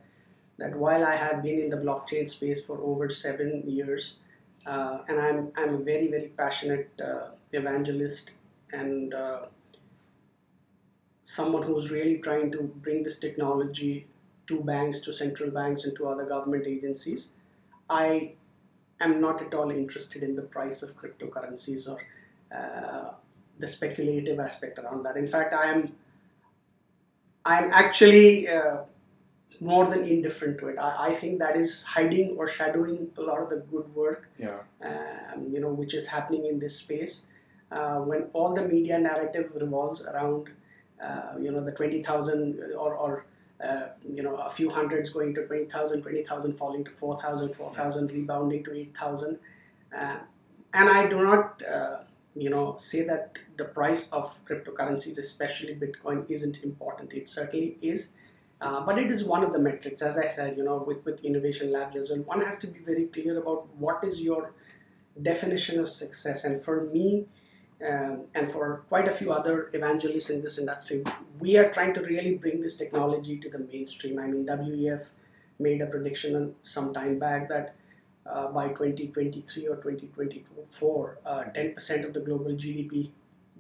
[0.58, 4.18] that while I have been in the blockchain space for over seven years,
[4.66, 8.34] uh, and I'm I'm a very very passionate uh, evangelist
[8.74, 9.42] and uh,
[11.24, 14.08] someone who's really trying to bring this technology
[14.48, 17.30] to banks, to central banks, and to other government agencies.
[17.90, 18.34] I
[19.04, 22.00] am not at all interested in the price of cryptocurrencies or
[22.56, 23.12] uh,
[23.60, 25.18] the speculative aspect around that.
[25.18, 25.94] In fact, I am
[27.46, 28.78] I am actually uh,
[29.60, 30.78] more than indifferent to it.
[30.78, 34.60] I, I, think that is hiding or shadowing a lot of the good work, yeah.
[34.84, 37.24] um, you know, which is happening in this space.
[37.72, 40.50] Uh, when all the media narrative revolves around,
[41.04, 43.26] uh, you know, the twenty thousand or, or
[43.64, 48.64] uh, you know, a few hundreds going to 20,000, 20,000 falling to 4,000, 4,000 rebounding
[48.64, 49.40] to 8,000.
[49.96, 50.18] Uh,
[50.74, 51.98] and I do not, uh,
[52.36, 57.14] you know, say that the price of cryptocurrencies, especially Bitcoin, isn't important.
[57.14, 58.12] It certainly is.
[58.62, 61.24] Uh, but it is one of the metrics, as I said, you know, with, with
[61.26, 62.20] innovation labs as well.
[62.20, 64.54] One has to be very clear about what is your
[65.20, 66.44] definition of success.
[66.44, 67.26] And for me,
[67.88, 71.04] um, and for quite a few other evangelists in this industry,
[71.40, 74.20] we are trying to really bring this technology to the mainstream.
[74.20, 75.10] I mean, WEF
[75.60, 77.76] made a prediction some time back that
[78.26, 83.12] uh, by 2023 or 2024, uh, 10% of the global GDP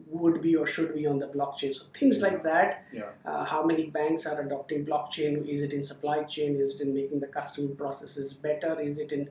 [0.07, 1.73] would be or should be on the blockchain.
[1.73, 2.85] So things like that.
[2.91, 3.09] Yeah.
[3.25, 5.47] Uh, how many banks are adopting blockchain?
[5.47, 6.55] Is it in supply chain?
[6.55, 8.79] Is it in making the customer processes better?
[8.79, 9.29] Is it in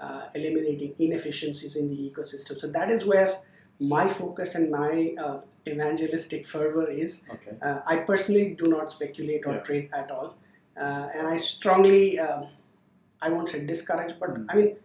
[0.00, 2.58] uh, eliminating inefficiencies in the ecosystem?
[2.58, 3.38] So that is where
[3.80, 7.22] my focus and my uh, evangelistic fervor is.
[7.30, 7.56] Okay.
[7.60, 9.60] Uh, I personally do not speculate or Yeah.
[9.60, 10.36] trade at all,
[10.76, 12.46] uh, and I strongly, um,
[13.20, 14.46] I won't say discourage, but Mm.
[14.50, 14.76] I mean,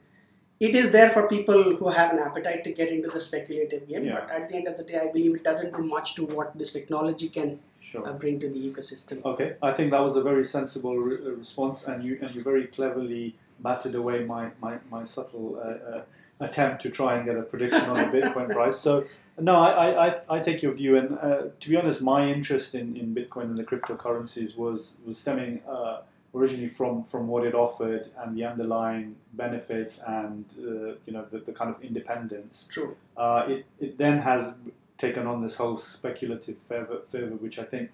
[0.60, 4.06] it is there for people who have an appetite to get into the speculative game.
[4.06, 4.20] Yeah.
[4.22, 6.58] But at the end of the day, I believe it doesn't do much to what
[6.58, 8.06] this technology can Sure.
[8.08, 9.24] uh, bring to the ecosystem.
[9.24, 12.42] Okay, I think that was a very sensible re- uh, response, and you and you
[12.44, 16.02] very cleverly batted away my my, my subtle uh,
[16.40, 18.78] attempt to try and get a prediction on the Bitcoin price.
[18.78, 19.06] So
[19.40, 22.96] no, I, I, I- take your view, and uh, to be honest, my interest in,
[22.98, 26.02] in Bitcoin and the cryptocurrencies was was stemming uh,
[26.34, 31.40] originally from from what it offered and the underlying benefits and uh, you know the,
[31.40, 32.96] the kind of independence True.
[33.16, 34.56] uh, it, it then has
[34.98, 37.92] taken on this whole speculative fervor, fervor which I think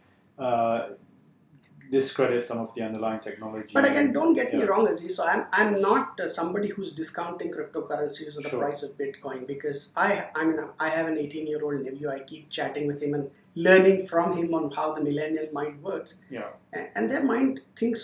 [1.97, 3.71] discredits some of the underlying technology.
[3.77, 4.69] But again, don't get me Yeah.
[4.71, 5.15] wrong, Aziz.
[5.17, 8.61] So I'm, I'm not uh, somebody who's discounting cryptocurrencies or the Sure.
[8.63, 12.09] price of Bitcoin because I I mean I have an 18 year old nephew.
[12.17, 13.29] I keep chatting with him and
[13.69, 18.03] learning from him on how the millennial mind works, Yeah, and, and their mind thinks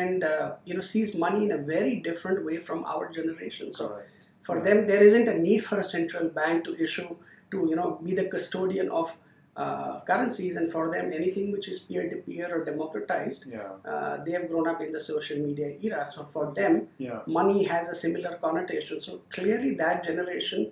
[0.00, 3.72] and uh, you know sees money in a very different way from our generation.
[3.80, 4.10] So correct.
[4.48, 4.64] for Yeah.
[4.68, 7.08] them, there isn't a need for a central bank to issue
[7.52, 9.16] to you know be the custodian of
[9.58, 14.22] uh, currencies, and for them, anything which is peer to peer or democratized Yeah, uh,
[14.24, 16.10] they have grown up in the social media era.
[16.14, 19.00] So for them, yeah, money has a similar connotation.
[19.00, 20.70] So clearly, that generation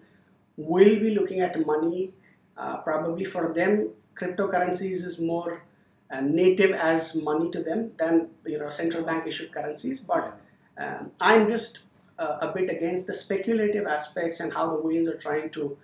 [0.56, 2.12] will be looking at money.
[2.56, 5.62] Uh, probably for them, cryptocurrencies is more
[6.10, 9.98] uh, native as money to them than you know central bank issued currencies.
[9.98, 10.38] But
[10.78, 11.82] um, I'm just
[12.20, 15.76] uh, a bit against the speculative aspects and how the whales are trying to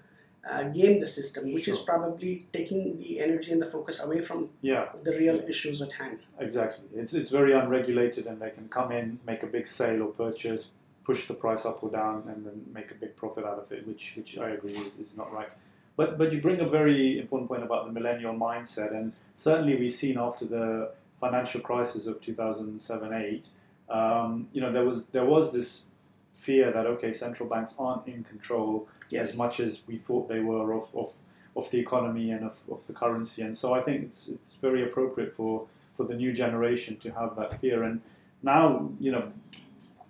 [0.48, 4.50] uh, game the system, which is probably taking the energy and the focus away from
[4.60, 6.18] yeah, the real issues at hand.
[6.38, 6.84] exactly.
[6.94, 10.72] It's it's very unregulated, and they can come in, make a big sale or purchase,
[11.04, 13.86] push the price up or down, and then make a big profit out of it,
[13.86, 15.50] which which I agree is, is not right.
[15.96, 19.92] But but you bring a very important point about the millennial mindset, and certainly we've
[19.92, 23.50] seen after the financial crisis of 2007-8,
[23.88, 25.84] um, you know, there was there was this
[26.32, 30.72] fear that okay, central banks aren't in control as much as we thought they were
[30.72, 31.12] of, of,
[31.56, 33.42] of the economy and of, of the currency.
[33.42, 37.36] And so I think it's, it's very appropriate for, for the new generation to have
[37.36, 37.82] that fear.
[37.82, 38.00] And
[38.42, 39.32] now, you know,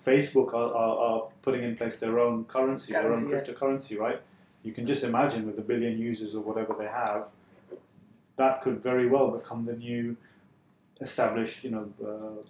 [0.03, 3.37] Facebook are, are, are putting in place their own currency, their own yeah.
[3.37, 4.21] cryptocurrency, right?
[4.62, 7.29] You can just imagine with a billion users or whatever they have,
[8.37, 10.17] that could very well become the new
[11.01, 12.43] established, you know, uh,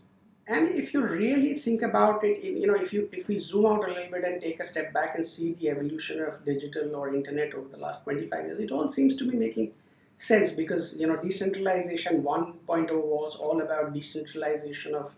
[0.48, 3.84] And if you really think about it, you know, if you if we zoom out
[3.88, 7.14] a little bit and take a step back and see the evolution of digital or
[7.14, 9.72] internet over the last 25 years, it all seems to be making
[10.16, 15.14] sense because you know decentralization 1.0 was all about decentralization of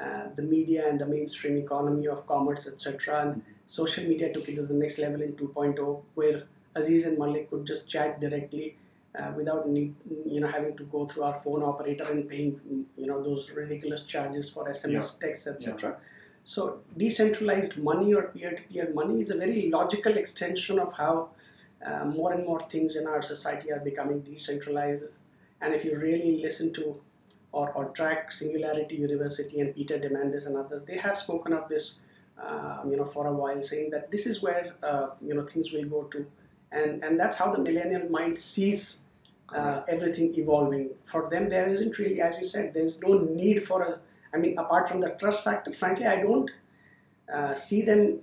[0.00, 4.54] uh, the media and the mainstream economy of commerce etc and social media took it
[4.54, 6.44] to the next level in 2.0 where
[6.76, 8.76] aziz and malik could just chat directly
[9.18, 9.94] uh, without need,
[10.26, 12.60] you know having to go through our phone operator and paying
[12.96, 15.96] you know those ridiculous charges for sms texts etc
[16.44, 21.28] so decentralized money or peer-to-peer money is a very logical extension of how
[21.84, 25.04] uh, more and more things in our society are becoming decentralized.
[25.60, 27.00] And if you really listen to
[27.52, 31.96] or, or track Singularity University and Peter Diamandis and others, they have spoken of this,
[32.42, 35.72] uh, you know, for a while, saying that this is where uh, you know things
[35.72, 36.26] will go to,
[36.72, 39.00] and and that's how the millennial mind sees
[39.54, 40.90] uh, everything evolving.
[41.04, 43.98] For them, there isn't really, as you said, there is no need for a.
[44.34, 46.50] I mean, apart from the trust factor, frankly, I don't
[47.32, 48.20] uh, see them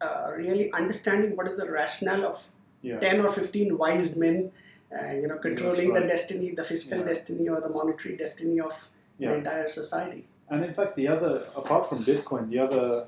[0.00, 2.48] uh, really understanding what is the rationale of
[2.82, 2.98] Yeah.
[2.98, 4.50] 10 or 15 wise men
[4.92, 7.04] uh, you know controlling the destiny the fiscal Yeah.
[7.04, 8.74] destiny or the monetary destiny of
[9.20, 13.06] the entire society And in fact, the other, apart from Bitcoin, the other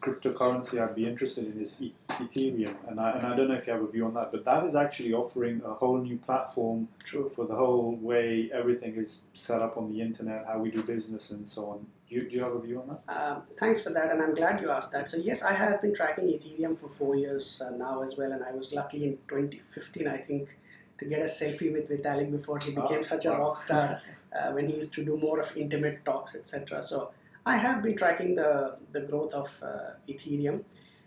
[0.00, 1.76] cryptocurrency I'd be interested in is
[2.08, 2.74] Ethereum.
[2.88, 4.64] And I, and I don't know if you have a view on that, but that
[4.64, 9.60] is actually offering a whole new platform true for the whole way everything is set
[9.62, 11.86] up on the internet, how we do business, and so on.
[12.08, 13.00] Do you, do you have a view on that?
[13.16, 15.94] um, thanks for that and i'm glad you asked that so yes i have been
[15.94, 20.08] tracking ethereum for four years uh, now as well and i was lucky in 2015
[20.08, 20.56] i think
[20.98, 24.02] to get a selfie with vitalik before he became Ah, such a rock star
[24.36, 26.82] uh, when he used to do more of intimate talks, etc.
[26.82, 27.10] So
[27.46, 30.64] I have been tracking the the growth of uh, Ethereum,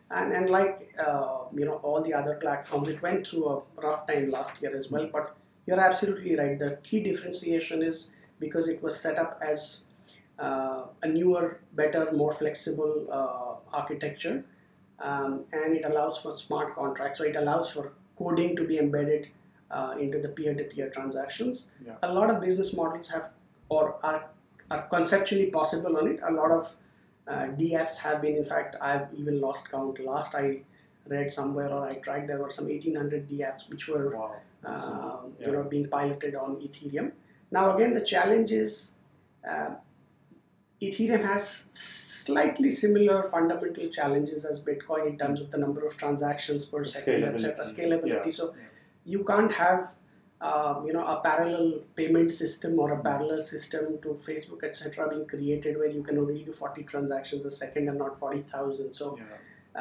[0.10, 4.08] and and like uh, you know all the other platforms, it went through a rough
[4.08, 5.10] time last year as well.
[5.12, 6.58] But you're absolutely right.
[6.58, 9.82] The key differentiation is because it was set up as
[10.39, 14.43] uh, a newer, better, more flexible uh, architecture,
[15.00, 17.19] um, and it allows for smart contracts.
[17.19, 19.30] So it allows for coding to be embedded
[19.72, 21.67] uh, into the peer-to-peer transactions.
[21.86, 21.93] Yeah.
[22.04, 23.32] A lot of business models have
[23.69, 24.30] or are
[24.73, 26.19] are conceptually possible on it.
[26.23, 26.75] A lot of
[27.27, 28.36] uh, DApps have been.
[28.36, 29.99] In fact, I've even lost count.
[30.03, 30.62] Last I
[31.07, 34.36] read somewhere or I tried, there were some 1,800 DApps which were Wow.
[34.65, 35.47] Um, yeah.
[35.47, 37.12] you know being piloted on Ethereum.
[37.51, 38.93] Now again, the challenge is
[39.49, 39.71] uh,
[40.81, 46.65] Ethereum has slightly similar fundamental challenges as Bitcoin in terms of the number of transactions
[46.65, 47.63] per second, etc.
[47.65, 47.75] Scalability.
[47.75, 48.25] Scalability.
[48.25, 48.31] Yeah.
[48.31, 48.53] So
[49.05, 49.91] you can't have
[50.49, 55.10] um, you know a parallel payment system or a parallel system to Facebook, etc.
[55.10, 58.93] being created where you can only do 40 transactions a second and not 40,000.
[59.01, 59.23] So Yeah.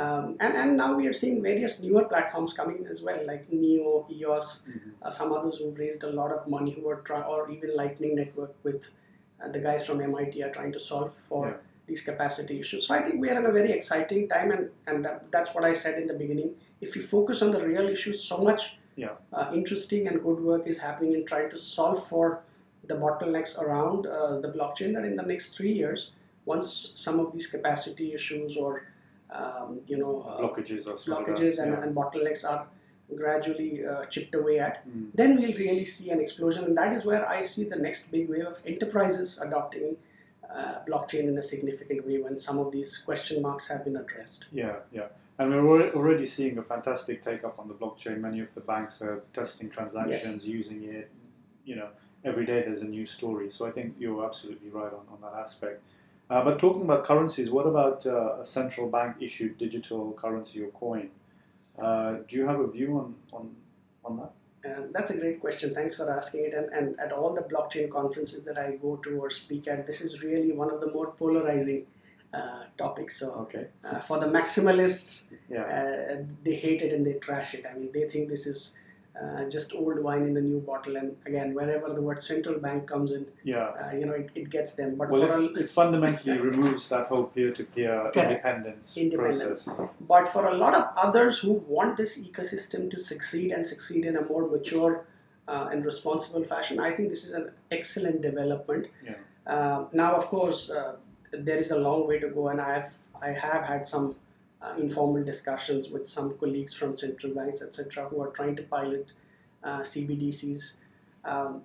[0.02, 4.06] um, and, and now we are seeing various newer platforms coming as well, like Neo,
[4.18, 4.92] EOS, Mhm.
[5.02, 8.14] uh, some others who've raised a lot of money who are trying, or even Lightning
[8.20, 8.86] Network with
[9.42, 11.56] uh, the guys from MIT are trying to solve for Yeah.
[11.88, 12.86] these capacity issues.
[12.86, 15.64] So I think we are in a very exciting time, and, and that, that's what
[15.64, 16.54] I said in the beginning.
[16.80, 19.14] If you focus on the real issues, so much Yeah.
[19.32, 22.42] uh, interesting and good work is happening in trying to solve for
[22.86, 26.12] the bottlenecks around uh, the blockchain that in the next three years,
[26.44, 28.82] once some of these capacity issues or
[29.30, 31.36] um, you know uh, blockages or something like that.
[31.36, 31.82] blockages and, Yeah.
[31.82, 32.66] and bottlenecks are
[33.16, 35.10] gradually uh, chipped away at, Mm.
[35.14, 36.64] then we'll really see an explosion.
[36.64, 39.96] And that is where I see the next big wave of enterprises adopting
[40.50, 44.46] uh, blockchain in a significant way when some of these question marks have been addressed.
[44.52, 45.08] Yeah, yeah.
[45.38, 48.18] And we're already seeing a fantastic take up on the blockchain.
[48.18, 51.10] Many of the banks are testing transactions, using it.
[51.64, 51.88] You know,
[52.24, 53.50] every day there's a new story.
[53.50, 55.82] So I think you're absolutely right on, on that aspect.
[56.30, 60.68] Uh, but talking about currencies, what about uh, a central bank issued digital currency or
[60.68, 61.10] coin?
[61.80, 63.50] Uh, do you have a view on, on,
[64.04, 64.32] on that?
[64.64, 65.74] And that's a great question.
[65.74, 66.54] Thanks for asking it.
[66.54, 70.00] And, and at all the blockchain conferences that I go to or speak at, this
[70.00, 71.86] is really one of the more polarizing
[72.32, 73.18] uh, topics.
[73.20, 73.66] So Okay.
[73.84, 75.64] uh, for the maximalists, Yeah.
[75.64, 77.64] uh, they hate it and they trash it.
[77.70, 78.72] I mean, they think this is
[79.22, 80.96] uh, just old wine in a new bottle.
[80.96, 83.66] And again, wherever the word central bank comes in, Yeah.
[83.80, 84.94] uh, you know, it, it gets them.
[84.96, 89.64] But Well, for it, a, it fundamentally removes that whole peer-to-peer independence, Independence.
[89.64, 89.90] process.
[90.00, 94.16] but for a lot of others who want this ecosystem to succeed and succeed in
[94.16, 95.04] a more mature
[95.46, 98.88] uh, and responsible fashion, I think this is an excellent development.
[99.04, 99.16] Yeah.
[99.46, 100.96] Uh, now, of course, uh,
[101.32, 104.16] there is a long way to go, and I have I have had some
[104.60, 109.12] uh, informal discussions with some colleagues from central banks, etc., who are trying to pilot
[109.64, 110.72] uh, CBDCs.
[111.24, 111.62] Um,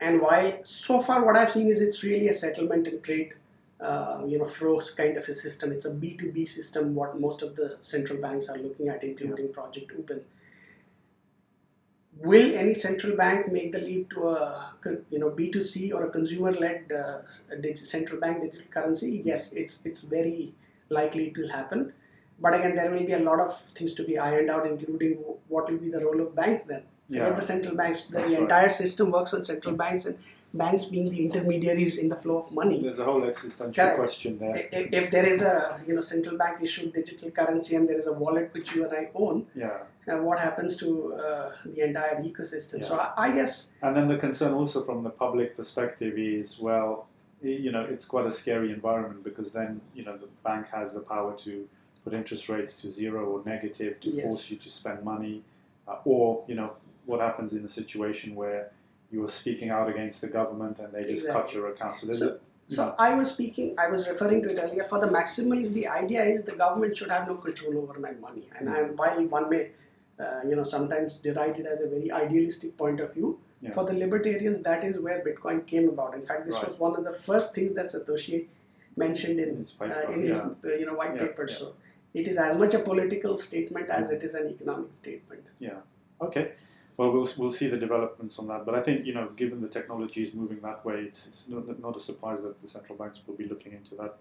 [0.00, 3.34] and while so far what I've seen is it's really a settlement and trade,
[3.80, 5.72] uh, you know, flows kind of a system.
[5.72, 6.94] It's a B2B system.
[6.94, 10.20] What most of the central banks are looking at, including Project Ubin.
[12.20, 14.72] Will any central bank make the leap to a
[15.10, 17.18] you know B2C or a consumer-led uh,
[17.60, 19.22] dig- central bank digital currency?
[19.24, 20.52] Yes, it's it's very
[20.88, 21.92] likely it will happen.
[22.40, 25.12] But again, there will be a lot of things to be ironed out, including
[25.48, 26.82] what will be the role of banks then.
[27.10, 27.36] Forget Yeah.
[27.36, 28.04] the central banks.
[28.06, 28.38] The right.
[28.42, 30.16] entire system works on central banks and
[30.62, 32.80] banks being the intermediaries in the flow of money.
[32.82, 33.98] There's a whole existential Correct.
[33.98, 34.56] question there.
[34.80, 38.06] If, if there is a you know central bank issued digital currency and there is
[38.06, 39.78] a wallet which you and I own, Yeah.
[40.16, 42.84] What happens to uh, the entire ecosystem?
[42.84, 47.06] So I, I guess And then the concern also from the public perspective is, well,
[47.42, 51.00] you know, it's quite a scary environment because then, you know, the bank has the
[51.00, 51.68] power to
[52.04, 54.22] put interest rates to zero or negative to Yes.
[54.24, 55.42] force you to spend money.
[55.86, 56.72] Uh, or, you know,
[57.06, 58.70] what happens in a situation where
[59.10, 61.96] you are speaking out against the government and they just cut your account.
[61.96, 62.38] So So- a,
[62.70, 64.84] So I was speaking, I was referring to it earlier.
[64.84, 68.46] For the maximalists, the idea is the government should have no control over my money.
[68.58, 69.70] And, and while one may,
[70.20, 73.72] uh, you know, sometimes derided as a very idealistic point of view, Yeah.
[73.72, 76.14] for the libertarians, that is where Bitcoin came about.
[76.14, 76.68] In fact, this Right.
[76.68, 78.46] was one of the first things that Satoshi
[78.96, 80.70] mentioned in His paper, uh, in his yeah.
[80.70, 81.46] uh, you know white Yeah, paper.
[81.48, 81.74] So
[82.14, 85.44] it is as much a political statement as it is an economic statement.
[85.58, 85.80] Yeah
[86.20, 86.52] okay.
[86.96, 88.66] Well, we'll we'll see the developments on that.
[88.66, 91.78] But I think you know, given the technology is moving that way, it's, it's not,
[91.80, 94.16] not a surprise that the central banks will be looking into that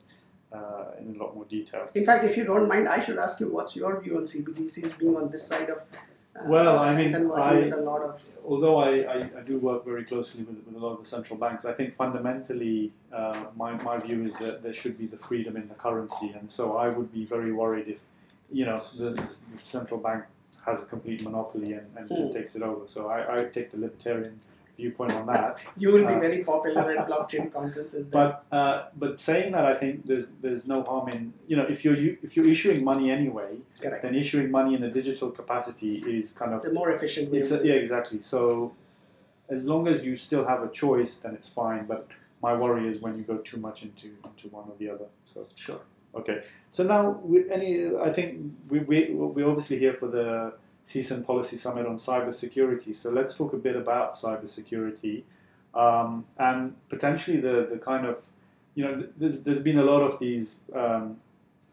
[0.53, 1.85] uh, in a lot more detail.
[1.95, 4.97] In fact, if you don't mind, I should ask you what's your view on CBDCs
[4.97, 8.01] being on this side of uh, Well, I mean, and working I- with a lot
[8.01, 11.05] of Although I, I, I do work very closely with, with a lot of the
[11.05, 15.17] central banks, I think fundamentally uh, my, my view is that there should be the
[15.17, 18.03] freedom in the currency, and so I would be very worried if
[18.49, 19.09] you know the,
[19.51, 20.23] the central bank
[20.65, 22.31] has a complete monopoly and, and, Hmm.
[22.31, 22.87] takes it over.
[22.87, 24.39] So I, I take the libertarian
[24.77, 25.59] viewpoint on that.
[25.81, 28.03] You will be Uh, very popular at blockchain conferences.
[28.09, 28.15] Then.
[28.19, 31.79] But uh, but saying that, I think there's there's no harm in you know if
[31.83, 33.51] you're u- if you're issuing money anyway,
[33.81, 34.01] Correct.
[34.03, 37.39] then issuing money in a digital capacity is kind of The more efficient way.
[37.39, 38.19] it's a, yeah exactly.
[38.33, 38.41] So
[39.55, 41.83] as long as you still have a choice, then it's fine.
[41.93, 42.01] But
[42.47, 45.07] my worry is when you go too much into into one or the other.
[45.31, 45.81] So Sure.
[46.19, 46.37] okay.
[46.75, 47.01] So now
[47.33, 47.71] with any,
[48.07, 48.27] I think
[48.71, 48.97] we we
[49.35, 50.27] we're obviously here for the
[50.87, 52.95] SEACEN Policy Summit on cybersecurity.
[52.95, 55.23] So let's talk a bit about cybersecurity
[55.73, 58.15] um, and potentially the the kind of
[58.75, 60.59] you know th- there's there's been a lot of these.
[60.73, 61.17] Um,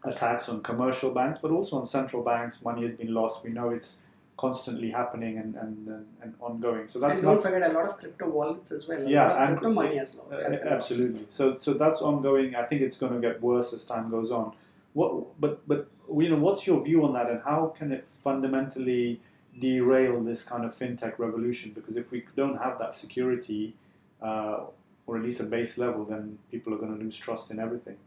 [0.03, 2.63] attacks on commercial banks, but also on central banks.
[2.63, 3.43] Money has been lost.
[3.43, 4.03] We know it's
[4.37, 6.87] constantly happening and, and, and, ongoing.
[6.87, 9.01] So that's and don't not forget a lot of crypto wallets as well.
[9.01, 10.27] A Yeah, and crypto money as well.
[10.31, 10.91] uh, has been lost.
[10.91, 11.25] absolutely.
[11.29, 12.55] So so that's ongoing.
[12.55, 14.53] I think it's going to get worse as time goes on.
[14.95, 15.87] What but but
[16.23, 19.21] you know what's your view on that and how can it fundamentally
[19.67, 21.71] derail this kind of fintech revolution?
[21.77, 23.75] Because if we don't have that security.
[24.21, 24.61] Uh,
[25.07, 27.97] or at least a base level, then people are going to lose trust in everything.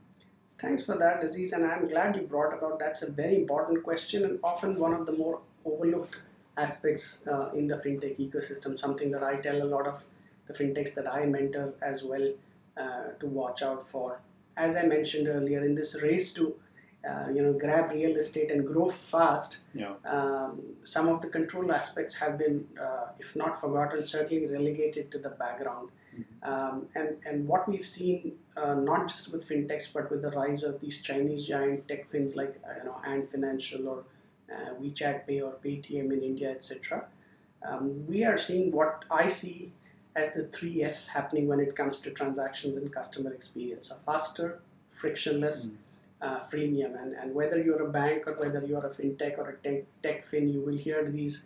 [0.59, 2.81] Thanks for that, Aziz, and I'm glad you brought about.
[2.81, 6.17] That's a very important question and often one of the more overlooked
[6.57, 8.77] aspects uh, in the fintech ecosystem.
[8.77, 10.03] Something that I tell a lot of
[10.49, 12.33] the fintechs that I mentor as well
[12.77, 14.21] uh, to watch out for.
[14.57, 16.57] As I mentioned earlier, in this race to
[17.09, 19.95] uh, you know grab real estate and grow fast, Yeah.
[20.05, 25.19] um, some of the control aspects have been, uh, if not forgotten, certainly relegated to
[25.19, 25.91] the background.
[26.43, 30.65] Um, and, and what we've seen, uh, not just with fintechs, but with the rise
[30.65, 34.05] of these Chinese giant tech fins like uh, you know Ant Financial or
[34.53, 37.05] uh, WeChat Pay or Paytm in India, etc.
[37.63, 39.71] Um, we are seeing what I see
[40.17, 44.61] as the three Fs happening when it comes to transactions and customer experience: a faster,
[44.91, 45.71] frictionless,
[46.21, 47.01] uh, freemium.
[47.01, 50.27] And, and whether you're a bank or whether you're a fintech or a tech, tech
[50.27, 51.45] fin, you will hear these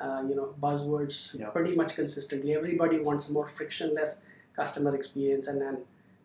[0.00, 1.48] uh, you know buzzwords Yeah.
[1.50, 2.54] pretty much consistently.
[2.54, 4.20] Everybody wants more frictionless
[4.56, 5.78] customer experience, and then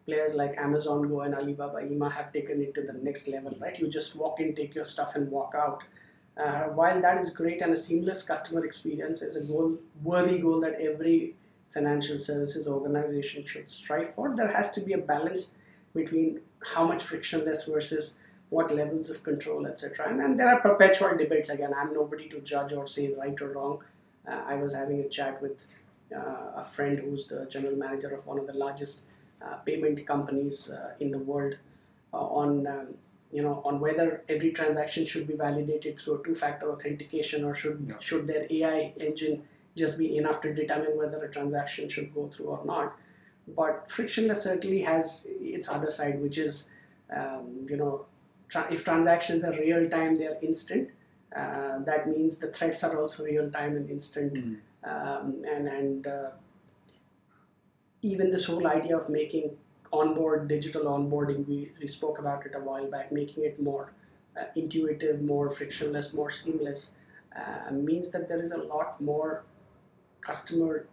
[0.05, 3.55] players like Amazon Go and Alibaba Hema have taken it to the next level.
[3.59, 5.83] Right, you just walk in, take your stuff, and walk out.
[6.37, 10.61] Uh, while that is great and a seamless customer experience is a goal, worthy goal
[10.61, 11.33] that every
[11.71, 15.51] financial services organization should strive for, there has to be a balance
[15.97, 16.39] between
[16.73, 18.15] how much frictionless versus
[18.49, 20.09] what levels of control, etc.
[20.09, 21.49] And, and there are perpetual debates.
[21.49, 23.83] Again, I'm nobody to judge or say right or wrong.
[24.27, 25.65] Uh, I was having a chat with
[26.15, 29.03] uh, a friend who's the general manager of one of the largest
[29.41, 31.55] uh, payment companies uh, in the world
[32.13, 32.87] uh, on um,
[33.31, 37.95] you know on whether every transaction should be validated through a two-factor authentication or should
[37.99, 39.43] should their AI engine
[39.75, 42.97] just be enough to determine whether a transaction should go through or not.
[43.47, 46.69] But frictionless certainly has its other side, which is
[47.15, 48.05] um, you know
[48.49, 50.89] tra- if transactions are real time, they are instant.
[51.35, 54.33] Uh, that means the threats are also real time and instant.
[54.33, 54.57] Mm.
[54.83, 56.31] Um, and and uh,
[58.01, 59.51] even this whole idea of making
[59.91, 63.91] onboard digital onboarding, we, we spoke about it a while back, making it more
[64.39, 66.91] uh, intuitive, more frictionless, more seamless,
[67.35, 69.43] uh, means that there is a lot more
[70.21, 70.85] customer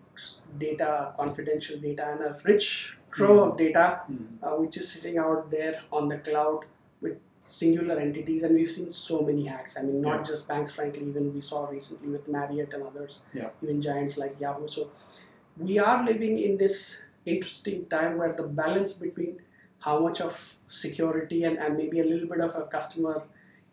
[0.58, 4.26] data, confidential data, and a rich trove of data Mm.
[4.42, 6.64] uh, which is sitting out there on the cloud,
[7.00, 9.76] with singular entities, and we've seen so many hacks.
[9.78, 10.22] I mean, not Yeah.
[10.32, 11.06] just banks, frankly.
[11.12, 13.50] Even we saw recently with Marriott and others, Yeah.
[13.62, 14.66] even giants like Yahoo.
[14.76, 14.90] So
[15.56, 19.40] we are living in this interesting time where the balance between
[19.86, 23.16] how much of security and, and maybe a little bit of a customer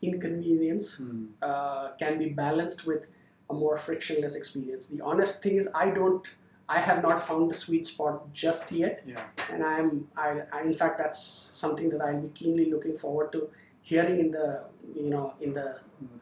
[0.01, 1.25] inconvenience Hmm.
[1.41, 3.07] uh, can be balanced with
[3.51, 4.87] a more frictionless experience.
[4.87, 6.25] The honest thing is, I don't,
[6.69, 9.23] I have not found the sweet spot just yet, Yeah.
[9.51, 10.27] and I'm, I,
[10.57, 11.21] I, in fact, that's
[11.63, 13.49] something that I'll be keenly looking forward to
[13.81, 14.47] hearing in the,
[14.95, 15.67] you know, in the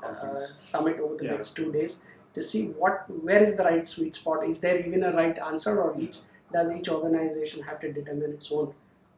[0.01, 0.39] the uh,
[0.71, 1.31] summit over the Yeah.
[1.35, 2.01] next two days
[2.33, 2.95] to see what,
[3.27, 4.39] where is the right sweet spot?
[4.47, 6.17] Is there even a right answer, or each
[6.51, 8.73] does each organization have to determine its own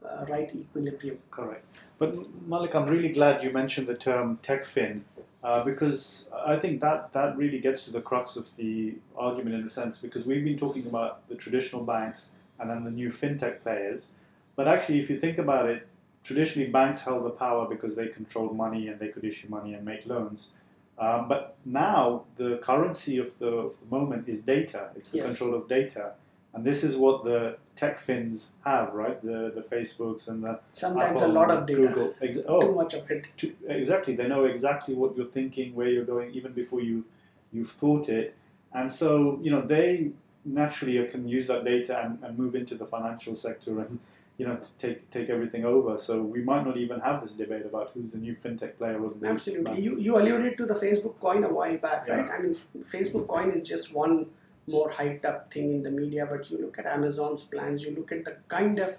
[0.06, 1.18] uh, right equilibrium?
[1.30, 1.66] Correct.
[1.98, 2.16] But
[2.48, 5.02] Malik, I'm really glad you mentioned the term TechFin
[5.44, 9.64] uh, because I think that, that really gets to the crux of the argument in
[9.64, 13.62] a sense because we've been talking about the traditional banks and then the new fintech
[13.62, 14.14] players.
[14.56, 15.88] But actually, if you think about it,
[16.24, 19.84] traditionally banks held the power because they controlled money and they could issue money and
[19.86, 20.52] make loans.
[21.00, 24.90] Um, but now the currency of the, of the moment is data.
[24.96, 25.38] It's the Yes.
[25.38, 26.14] control of data.
[26.54, 29.22] And this is what the tech fins have, right?
[29.24, 32.14] The, the Facebooks and the Sometimes a lot of data, Google.
[32.22, 33.30] Ex- too oh, much of it.
[33.38, 34.16] to, exactly.
[34.16, 37.06] They know exactly what you're thinking, where you're going, even before you've
[37.54, 38.36] you've thought it.
[38.74, 40.12] And so, you know, they
[40.44, 44.00] naturally can use that data and, and move into the financial sector and
[44.38, 45.98] you know to take take everything over.
[45.98, 49.82] So we might not even have this debate about who's the new fintech player Absolutely.
[49.82, 52.16] You, you alluded to the Facebook coin a while back, Yeah.
[52.16, 52.30] right?
[52.32, 52.56] I mean,
[52.96, 54.28] Facebook coin is just one
[54.68, 58.12] more hyped up thing in the media, but you look at Amazon's plans, you look
[58.12, 58.96] at the kind of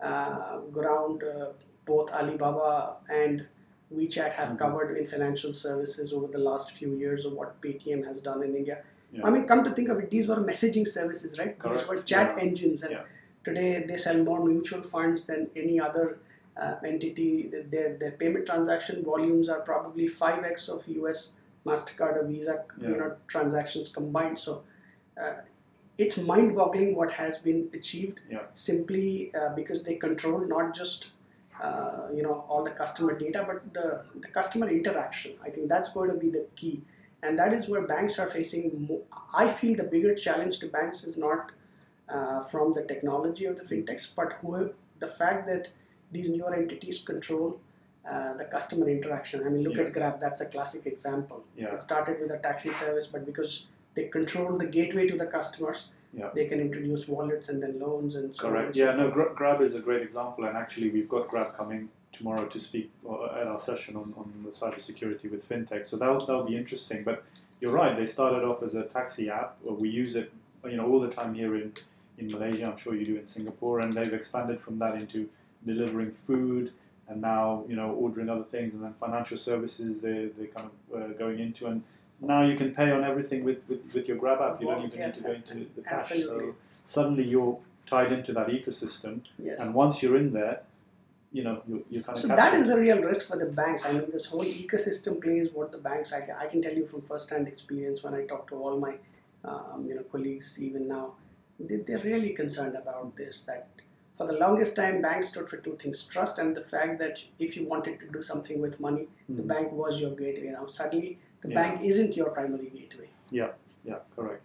[0.00, 1.46] uh, ground uh,
[1.86, 3.46] both Alibaba and
[3.94, 4.58] WeChat have Mhm.
[4.58, 8.54] covered in financial services over the last few years, or what Paytm has done in
[8.56, 8.78] India.
[9.12, 9.26] Yeah.
[9.26, 11.58] I mean, come to think of it, these were messaging services, right?
[11.62, 12.42] These were chat Yeah.
[12.42, 13.02] engines, and Yeah.
[13.44, 16.18] today they sell more mutual funds than any other
[16.56, 17.48] uh, entity.
[17.70, 21.32] Their their payment transaction volumes are probably five x of U.S.
[21.66, 24.38] Mastercard or Visa, you know, transactions combined.
[24.38, 24.62] So.
[25.20, 25.34] Uh,
[25.96, 28.40] it's mind-boggling what has been achieved Yeah.
[28.54, 31.10] simply uh, because they control not just
[31.62, 35.90] uh, you know all the customer data but the, the customer interaction i think that's
[35.90, 36.80] going to be the key
[37.22, 39.02] and that is where banks are facing mo-
[39.32, 41.52] i feel the bigger challenge to banks is not
[42.08, 45.68] uh, from the technology of the fintechs but who, the fact that
[46.10, 47.60] these newer entities control
[48.10, 49.94] uh, the customer interaction i mean look at Yes.
[49.96, 51.72] grab that's a classic example Yeah.
[51.74, 55.88] it started with a taxi service but because they control the gateway to the customers
[56.16, 56.30] Yeah.
[56.34, 58.74] they can introduce wallets and then loans and so on Correct.
[58.74, 59.10] so Yeah, no.
[59.10, 62.88] Gra- Grab is a great example, and actually, we've got Grab coming tomorrow to speak
[63.08, 65.84] uh, at our session on, on the cybersecurity with fintech.
[65.84, 67.02] So that'll, that'll be interesting.
[67.02, 67.24] But
[67.60, 69.56] you're right, they started off as a taxi app.
[69.64, 70.30] We use it,
[70.72, 71.72] you know, all the time here in,
[72.18, 72.66] in Malaysia.
[72.70, 75.28] I'm sure you do in Singapore, and they've expanded from that into
[75.66, 76.70] delivering food
[77.08, 80.74] and now, you know, ordering other things, and then financial services they they're kind of
[81.02, 81.82] uh, going into and.
[82.20, 84.60] Now you can pay on everything with, with, with your Grab app.
[84.60, 86.10] You don't even Yeah, need to go into the cash.
[86.12, 86.46] absolutely.
[86.46, 86.54] So
[86.84, 90.62] suddenly you're tied into that ecosystem, yes and once you're in there,
[91.32, 92.22] you know you're, you're kind of.
[92.22, 95.50] so that is the real risk for the banks i mean this whole ecosystem plays
[95.52, 98.46] what the banks i, can- I can tell you from first-hand experience when i talk
[98.50, 98.94] to all my
[99.44, 101.14] um, you know colleagues even now
[101.58, 103.66] they, they're really concerned about this that
[104.16, 107.56] for the longest time banks stood for two things trust and the fact that if
[107.56, 109.46] you wanted to do something with money the Mhm.
[109.52, 111.54] bank was your gateway now suddenly the Yeah.
[111.60, 113.52] bank isn't your primary gateway Yeah,
[113.84, 114.42] yeah, correct.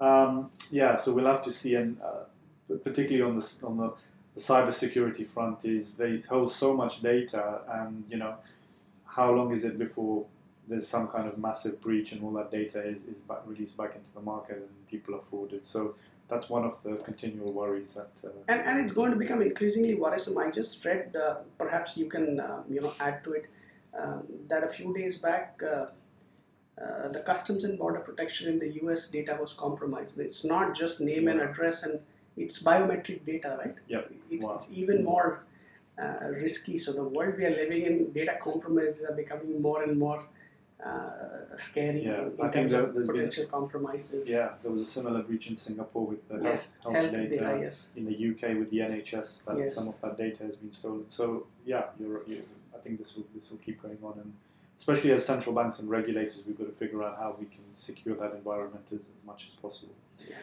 [0.00, 2.24] Um, yeah, so we'll have to see, and uh,
[2.88, 3.88] particularly on the on the,
[4.34, 7.42] the cybersecurity front, is they hold so much data,
[7.78, 8.34] and you know,
[9.16, 10.26] how long is it before
[10.68, 13.94] there's some kind of massive breach and all that data is, is back, released back
[13.94, 15.64] into the market and people are frauded.
[15.74, 15.94] So
[16.34, 18.12] that's one of the continual worries that.
[18.24, 20.36] Uh, and, and it's going to become increasingly worrisome.
[20.36, 23.46] I just read, uh, perhaps you can uh, you know add to it,
[23.98, 25.86] um, that a few days back, uh,
[26.82, 29.08] uh, the Customs and Border Protection in the U.S.
[29.08, 30.18] data was compromised.
[30.18, 32.00] It's not just name and address, and
[32.36, 33.76] it's biometric data, right?
[33.88, 34.12] Yep.
[34.30, 34.54] It's, Wow.
[34.56, 35.44] it's even more
[36.02, 36.76] uh, risky.
[36.78, 40.24] So the world we are living in, data compromises are becoming more and more
[40.84, 44.28] uh, scary Yeah, in, in terms of there's been- potential comompromises.
[44.28, 47.28] yeah, there was a similar breach in Singapore with the Yes, health, health data.
[47.28, 47.90] data, yes.
[47.96, 49.74] in the UK with the NHS that Yes.
[49.74, 51.06] some of that data has been stolen.
[51.08, 52.42] So yeah, you're, you
[52.74, 54.32] I think this will this will keep going on, and
[54.78, 58.14] especially as central banks and regulators, we've got to figure out how we can secure
[58.16, 59.94] that environment as, as much as possible.
[60.28, 60.34] Yeah.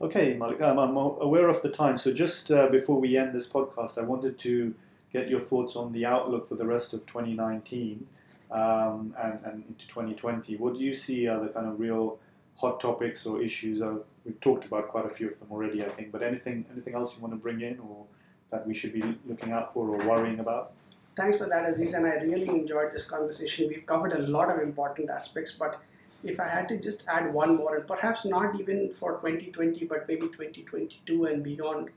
[0.00, 3.46] Okay, Malik, um, I'm aware of the time, so just uh, before we end this
[3.46, 4.74] podcast, I wanted to
[5.12, 8.06] get your thoughts on the outlook for the rest of 2019
[8.50, 10.56] um, and, and into 2020.
[10.56, 12.18] What do you see are the kind of real
[12.56, 13.82] hot topics or issues?
[13.82, 16.12] Uh, we've talked about quite a few of them already, I think.
[16.12, 18.04] But anything anything else you want to bring in, or
[18.50, 20.72] that we should be looking out for or worrying about?
[21.20, 23.68] thanks for that, Aziz, and I really enjoyed this conversation.
[23.68, 25.80] We've covered a lot of important aspects, but
[26.22, 30.08] if I had to just add one more, and perhaps not even for 2020, but
[30.08, 31.90] maybe 2022 and beyond,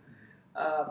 [0.56, 0.86] uh,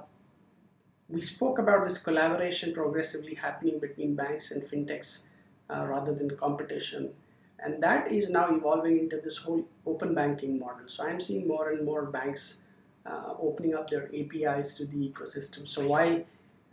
[1.09, 5.25] we spoke about this collaboration progressively happening between banks and fintechs
[5.73, 7.11] uh, rather than competition.
[7.59, 10.89] And that is now evolving into this whole open banking model.
[10.89, 12.59] So I'm seeing more and more banks
[13.07, 15.68] uh, opening up their APIs to the ecosystem.
[15.68, 16.23] So while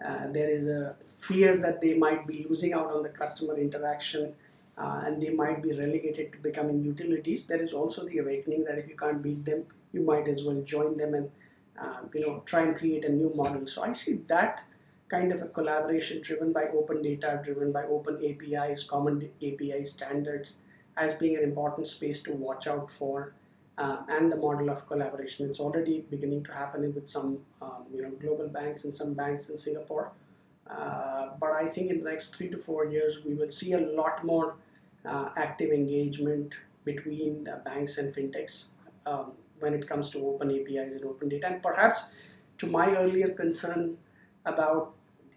[0.03, 4.33] uh, there is a fear that they might be losing out on the customer interaction
[4.77, 8.77] uh, and they might be relegated to becoming utilities, there is also the awakening that
[8.77, 11.29] if you can't beat them, you might as well join them and
[11.79, 13.67] uh, you know try and create a new model.
[13.67, 14.63] So I see that
[15.09, 20.57] kind of a collaboration driven by open data, driven by open APIs, common API standards,
[20.95, 23.33] as being an important space to watch out for.
[23.77, 25.47] Uh, and the model of collaboration.
[25.47, 29.47] It's already beginning to happen with some, um, you know, global banks and some banks
[29.47, 30.11] in Singapore.
[30.69, 33.79] Uh, but I think in the next three to four years, we will see a
[33.79, 34.55] lot more
[35.05, 38.65] uh, active engagement between banks and fintechs
[39.05, 41.47] um, when it comes to open APIs and open data.
[41.47, 42.03] And perhaps
[42.57, 43.97] to my earlier concern
[44.45, 44.93] about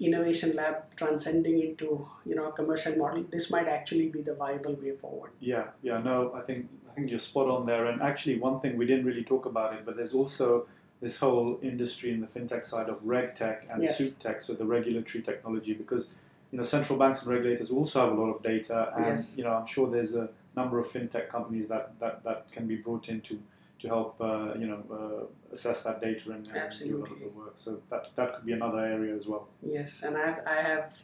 [0.07, 4.75] innovation lab transcending into you know a commercial model, this might actually be the viable
[4.75, 5.31] way forward.
[5.41, 7.87] Yeah, yeah, no, I think I think you're spot on there.
[7.87, 10.67] And actually, one thing we didn't really talk about it, but there's also
[11.01, 14.13] this whole industry in the fintech side of regtech and Yes.
[14.15, 16.11] tech, so the regulatory technology, because
[16.51, 19.37] you know central banks and regulators also have a lot of data, and Yes.
[19.39, 22.77] you know I'm sure there's a number of fintech companies that that, that can be
[22.77, 23.41] brought in to
[23.83, 27.21] to help uh, you know uh, assess that data and, and do a lot of
[27.21, 27.53] the work.
[27.55, 29.49] So that that could be another area as well.
[29.63, 31.03] Yes, and I've, I have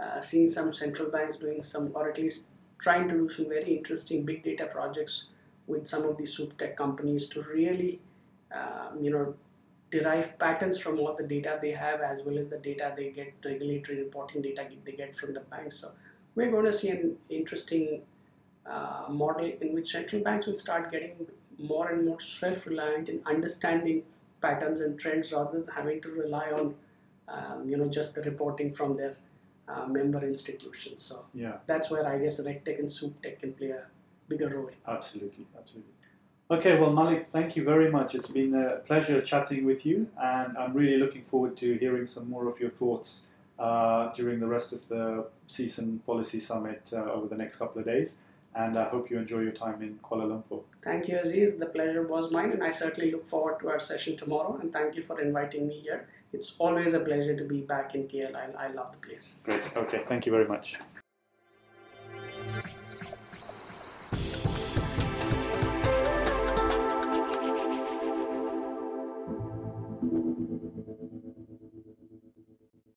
[0.00, 2.44] uh, seen some central banks doing some, or at least
[2.78, 5.26] trying to do some very interesting big data projects
[5.66, 8.00] with some of these suptech companies to really,
[8.52, 9.34] um, you know,
[9.90, 13.34] derive patterns from all the data they have as well as the data they get,
[13.44, 15.76] regulatory reporting data they get from the banks.
[15.76, 15.92] So
[16.34, 18.02] we're going to see an interesting
[18.66, 21.26] uh, model in which central banks will start getting
[21.60, 24.02] more and more self-reliant in understanding
[24.40, 26.74] patterns and trends rather than having to rely on
[27.28, 29.14] um, you know just the reporting from their
[29.68, 31.02] uh, member institutions.
[31.02, 31.58] So Yeah.
[31.66, 33.84] that's where I guess RegTech and SupTech can play a
[34.28, 34.70] bigger role.
[34.86, 35.92] Absolutely, absolutely.
[36.50, 38.16] Okay, well, Malik, thank you very much.
[38.16, 42.28] It's been a pleasure chatting with you, and I'm really looking forward to hearing some
[42.28, 47.28] more of your thoughts uh, during the rest of the SEACEN Policy Summit uh, over
[47.28, 48.18] the next couple of days.
[48.54, 50.62] And I hope you enjoy your time in Kuala Lumpur.
[50.82, 51.56] Thank you, Aziz.
[51.56, 54.58] The pleasure was mine, and I certainly look forward to our session tomorrow.
[54.60, 56.08] And thank you for inviting me here.
[56.32, 58.34] It's always a pleasure to be back in KL.
[58.34, 59.36] I, I love the place.
[59.44, 59.64] Great.
[59.76, 60.78] Okay, thank you very much.